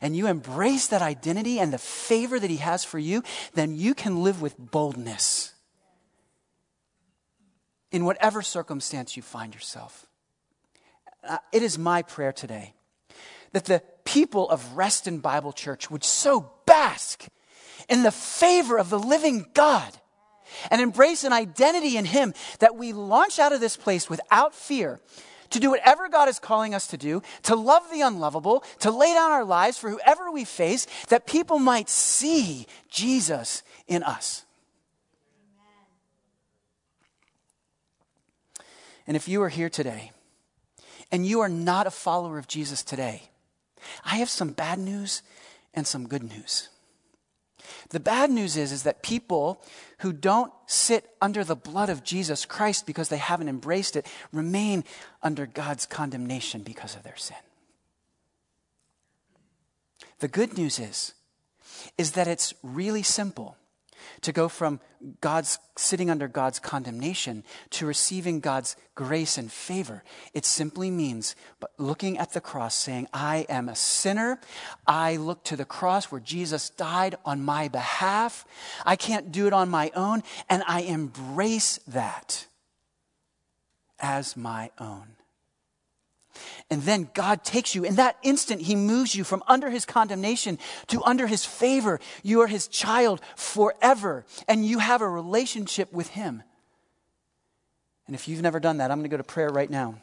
and 0.00 0.16
you 0.16 0.26
embrace 0.26 0.88
that 0.88 1.02
identity 1.02 1.58
and 1.58 1.72
the 1.72 1.78
favor 1.78 2.38
that 2.38 2.50
He 2.50 2.58
has 2.58 2.84
for 2.84 2.98
you, 2.98 3.22
then 3.54 3.74
you 3.74 3.94
can 3.94 4.22
live 4.22 4.40
with 4.40 4.56
boldness 4.58 5.52
in 7.90 8.04
whatever 8.04 8.42
circumstance 8.42 9.16
you 9.16 9.22
find 9.22 9.54
yourself. 9.54 10.06
Uh, 11.26 11.38
it 11.52 11.62
is 11.62 11.78
my 11.78 12.02
prayer 12.02 12.32
today 12.32 12.74
that 13.52 13.64
the 13.64 13.82
people 14.04 14.48
of 14.50 14.76
Reston 14.76 15.18
Bible 15.18 15.52
Church 15.52 15.90
would 15.90 16.04
so 16.04 16.50
bask 16.66 17.26
in 17.88 18.02
the 18.02 18.12
favor 18.12 18.78
of 18.78 18.90
the 18.90 18.98
living 18.98 19.46
God 19.54 19.92
and 20.70 20.80
embrace 20.80 21.24
an 21.24 21.32
identity 21.32 21.96
in 21.96 22.04
Him 22.04 22.34
that 22.58 22.76
we 22.76 22.92
launch 22.92 23.38
out 23.38 23.52
of 23.52 23.60
this 23.60 23.76
place 23.76 24.08
without 24.10 24.54
fear 24.54 25.00
to 25.50 25.60
do 25.60 25.70
whatever 25.70 26.08
God 26.08 26.28
is 26.28 26.38
calling 26.38 26.74
us 26.74 26.86
to 26.88 26.96
do, 26.96 27.22
to 27.44 27.54
love 27.54 27.82
the 27.92 28.00
unlovable, 28.02 28.64
to 28.80 28.90
lay 28.90 29.12
down 29.14 29.30
our 29.30 29.44
lives 29.44 29.78
for 29.78 29.90
whoever 29.90 30.30
we 30.30 30.44
face, 30.44 30.86
that 31.08 31.26
people 31.26 31.58
might 31.58 31.88
see 31.88 32.66
Jesus 32.90 33.62
in 33.86 34.02
us. 34.02 34.44
And 39.06 39.16
if 39.16 39.28
you 39.28 39.42
are 39.42 39.48
here 39.48 39.70
today 39.70 40.10
and 41.12 41.24
you 41.24 41.40
are 41.40 41.48
not 41.48 41.86
a 41.86 41.90
follower 41.92 42.38
of 42.38 42.48
Jesus 42.48 42.82
today, 42.82 43.22
I 44.04 44.16
have 44.16 44.28
some 44.28 44.50
bad 44.50 44.78
news 44.78 45.22
and 45.74 45.86
some 45.86 46.08
good 46.08 46.24
news. 46.24 46.68
The 47.90 48.00
bad 48.00 48.30
news 48.30 48.56
is, 48.56 48.72
is 48.72 48.82
that 48.84 49.02
people 49.02 49.62
who 49.98 50.12
don't 50.12 50.52
sit 50.66 51.10
under 51.20 51.44
the 51.44 51.56
blood 51.56 51.88
of 51.88 52.04
Jesus 52.04 52.44
Christ 52.44 52.86
because 52.86 53.08
they 53.08 53.16
haven't 53.16 53.48
embraced 53.48 53.96
it 53.96 54.06
remain 54.32 54.84
under 55.22 55.46
God's 55.46 55.86
condemnation 55.86 56.62
because 56.62 56.96
of 56.96 57.02
their 57.02 57.16
sin. 57.16 57.36
The 60.18 60.28
good 60.28 60.56
news 60.56 60.78
is, 60.78 61.14
is 61.98 62.12
that 62.12 62.28
it's 62.28 62.54
really 62.62 63.02
simple 63.02 63.56
to 64.22 64.32
go 64.32 64.48
from 64.48 64.80
God's 65.20 65.58
sitting 65.76 66.10
under 66.10 66.28
God's 66.28 66.58
condemnation 66.58 67.44
to 67.70 67.86
receiving 67.86 68.40
God's 68.40 68.76
grace 68.94 69.38
and 69.38 69.50
favor. 69.50 70.02
It 70.34 70.44
simply 70.44 70.90
means 70.90 71.36
but 71.60 71.72
looking 71.78 72.18
at 72.18 72.32
the 72.32 72.40
cross 72.40 72.74
saying, 72.74 73.08
I 73.12 73.46
am 73.48 73.68
a 73.68 73.76
sinner. 73.76 74.40
I 74.86 75.16
look 75.16 75.44
to 75.44 75.56
the 75.56 75.64
cross 75.64 76.06
where 76.06 76.20
Jesus 76.20 76.70
died 76.70 77.16
on 77.24 77.44
my 77.44 77.68
behalf. 77.68 78.44
I 78.84 78.96
can't 78.96 79.32
do 79.32 79.46
it 79.46 79.52
on 79.52 79.68
my 79.68 79.90
own. 79.94 80.22
And 80.48 80.62
I 80.66 80.82
embrace 80.82 81.78
that 81.86 82.46
as 83.98 84.36
my 84.36 84.70
own. 84.78 85.15
And 86.68 86.82
then 86.82 87.08
God 87.14 87.44
takes 87.44 87.74
you. 87.74 87.84
In 87.84 87.94
that 87.96 88.16
instant, 88.22 88.62
He 88.62 88.74
moves 88.74 89.14
you 89.14 89.22
from 89.22 89.42
under 89.46 89.70
His 89.70 89.84
condemnation 89.84 90.58
to 90.88 91.02
under 91.04 91.26
His 91.26 91.44
favor. 91.44 92.00
You 92.22 92.40
are 92.40 92.48
His 92.48 92.66
child 92.66 93.20
forever, 93.36 94.24
and 94.48 94.66
you 94.66 94.80
have 94.80 95.00
a 95.00 95.08
relationship 95.08 95.92
with 95.92 96.08
Him. 96.08 96.42
And 98.06 98.14
if 98.14 98.26
you've 98.26 98.42
never 98.42 98.60
done 98.60 98.78
that, 98.78 98.90
I'm 98.90 98.98
going 98.98 99.10
to 99.10 99.14
go 99.14 99.16
to 99.16 99.24
prayer 99.24 99.50
right 99.50 99.70
now. 99.70 99.94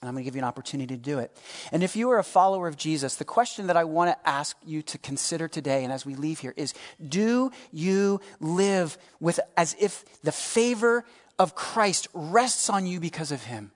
And 0.00 0.08
I'm 0.08 0.14
going 0.14 0.24
to 0.24 0.28
give 0.28 0.34
you 0.34 0.42
an 0.42 0.48
opportunity 0.48 0.96
to 0.96 1.02
do 1.02 1.18
it. 1.18 1.34
And 1.72 1.82
if 1.82 1.96
you 1.96 2.10
are 2.10 2.18
a 2.18 2.24
follower 2.24 2.68
of 2.68 2.76
Jesus, 2.76 3.14
the 3.14 3.24
question 3.24 3.68
that 3.68 3.76
I 3.76 3.84
want 3.84 4.10
to 4.10 4.28
ask 4.28 4.54
you 4.62 4.82
to 4.82 4.98
consider 4.98 5.48
today 5.48 5.82
and 5.82 5.90
as 5.90 6.04
we 6.04 6.14
leave 6.14 6.40
here 6.40 6.52
is 6.58 6.74
do 7.08 7.50
you 7.72 8.20
live 8.38 8.98
with 9.18 9.40
as 9.56 9.74
if 9.80 10.04
the 10.22 10.30
favor 10.30 11.06
of 11.38 11.54
Christ 11.54 12.08
rests 12.12 12.68
on 12.68 12.86
you 12.86 13.00
because 13.00 13.32
of 13.32 13.44
him? 13.44 13.70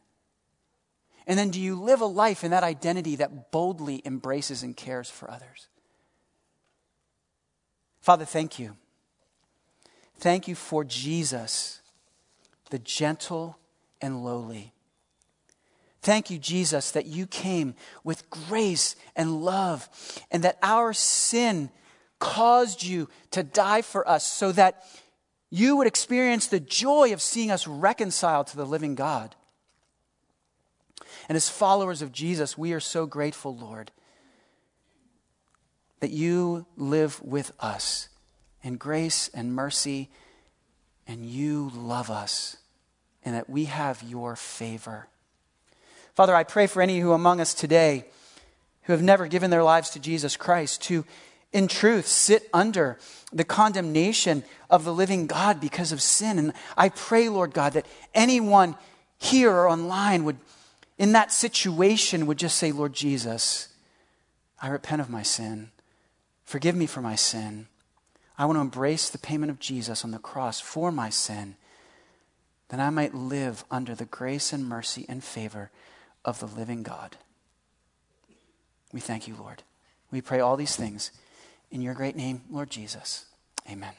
And 1.29 1.39
then 1.39 1.51
do 1.51 1.61
you 1.61 1.81
live 1.81 2.01
a 2.01 2.07
life 2.07 2.43
in 2.43 2.51
that 2.51 2.65
identity 2.65 3.15
that 3.17 3.53
boldly 3.53 4.03
embraces 4.05 4.65
and 4.65 4.77
cares 4.77 5.09
for 5.09 5.31
others? 5.31 5.69
Father, 8.01 8.25
thank 8.25 8.59
you. 8.59 8.77
Thank 10.19 10.49
you 10.49 10.57
for 10.57 10.83
Jesus, 10.83 11.81
the 12.71 12.81
gentle 12.81 13.59
and 14.01 14.25
lowly 14.25 14.73
Thank 16.09 16.31
you, 16.31 16.39
Jesus, 16.39 16.93
that 16.93 17.07
you 17.07 17.27
came 17.27 17.75
with 18.05 18.31
grace 18.31 18.95
and 19.17 19.43
love, 19.43 19.89
and 20.31 20.45
that 20.45 20.59
our 20.63 20.93
sin 20.93 21.71
caused 22.19 22.83
you 22.83 23.09
to 23.33 23.43
die 23.43 23.83
for 23.83 24.09
us 24.09 24.27
so 24.27 24.53
that 24.53 24.85
you 25.51 25.77
would 25.77 25.87
experience 25.87 26.47
the 26.47 26.61
joy 26.61 27.13
of 27.13 27.23
seeing 27.23 27.51
us 27.51 27.67
reconciled 27.67 28.47
to 28.49 28.57
the 28.57 28.67
living 28.67 28.95
God. 28.95 29.35
And 31.29 31.37
as 31.37 31.49
followers 31.49 32.03
of 32.03 32.13
Jesus, 32.13 32.57
we 32.59 32.73
are 32.73 32.81
so 32.81 33.07
grateful, 33.07 33.57
Lord, 33.57 33.91
that 36.01 36.11
you 36.11 36.67
live 36.77 37.23
with 37.23 37.53
us 37.61 38.09
in 38.63 38.77
grace 38.77 39.31
and 39.35 39.55
mercy, 39.55 40.11
and 41.07 41.25
you 41.25 41.71
love 41.75 42.11
us, 42.11 42.57
and 43.25 43.35
that 43.35 43.49
we 43.49 43.67
have 43.67 44.03
your 44.03 44.37
favor. 44.37 45.09
Father, 46.15 46.35
I 46.35 46.45
pray 46.45 46.67
for 46.67 46.83
any 46.83 47.01
who 47.01 47.13
among 47.13 47.41
us 47.41 47.55
today 47.55 48.05
who 48.89 48.93
have 48.93 49.03
never 49.03 49.27
given 49.29 49.51
their 49.51 49.63
lives 49.63 49.91
to 49.91 50.01
Jesus 50.01 50.37
Christ 50.37 50.83
to, 50.85 51.05
in 51.53 51.69
truth, 51.69 52.07
sit 52.07 52.49
under 52.55 52.99
the 53.31 53.45
condemnation 53.45 54.43
of 54.71 54.85
the 54.85 54.95
living 54.95 55.27
God 55.27 55.61
because 55.61 55.93
of 55.93 56.01
sin. 56.01 56.39
And 56.39 56.55
I 56.77 56.89
pray, 56.89 57.29
Lord 57.29 57.53
God, 57.53 57.75
that 57.75 57.87
anyone 58.15 58.77
here 59.19 59.53
or 59.53 59.69
online 59.69 60.25
would, 60.25 60.39
in 60.99 61.13
that 61.13 61.33
situation, 61.33 62.27
would 62.27 62.39
just 62.39 62.57
say, 62.57 62.73
Lord 62.73 62.93
Jesus, 62.93 63.69
I 64.61 64.69
repent 64.69 65.01
of 65.01 65.09
my 65.09 65.23
sin. 65.23 65.71
Forgive 66.45 66.75
me 66.75 66.87
for 66.87 67.01
my 67.01 67.15
sin. 67.15 67.69
I 68.37 68.45
want 68.45 68.57
to 68.57 68.63
embrace 68.63 69.09
the 69.09 69.19
payment 69.19 69.51
of 69.51 69.61
Jesus 69.61 70.05
on 70.05 70.11
the 70.11 70.19
cross 70.19 70.61
for 70.61 70.91
my 70.91 71.09
sin, 71.09 71.57
that 72.69 72.81
I 72.81 72.91
might 72.91 73.15
live 73.15 73.65
under 73.71 73.95
the 73.95 74.05
grace 74.05 74.53
and 74.53 74.69
mercy 74.69 75.07
and 75.09 75.23
favor 75.23 75.71
of 76.25 76.41
the 76.41 76.47
living 76.47 76.83
God. 76.83 77.17
We 78.93 79.01
thank 79.01 79.29
you, 79.29 79.37
Lord. 79.37 79.63
We 80.11 80.21
pray 80.21 80.41
all 80.41 80.57
these 80.57 80.77
things 80.77 81.13
in 81.71 81.83
your 81.83 81.95
great 81.95 82.17
name, 82.17 82.43
Lord 82.51 82.71
Jesus. 82.71 83.27
Amen. 83.71 83.99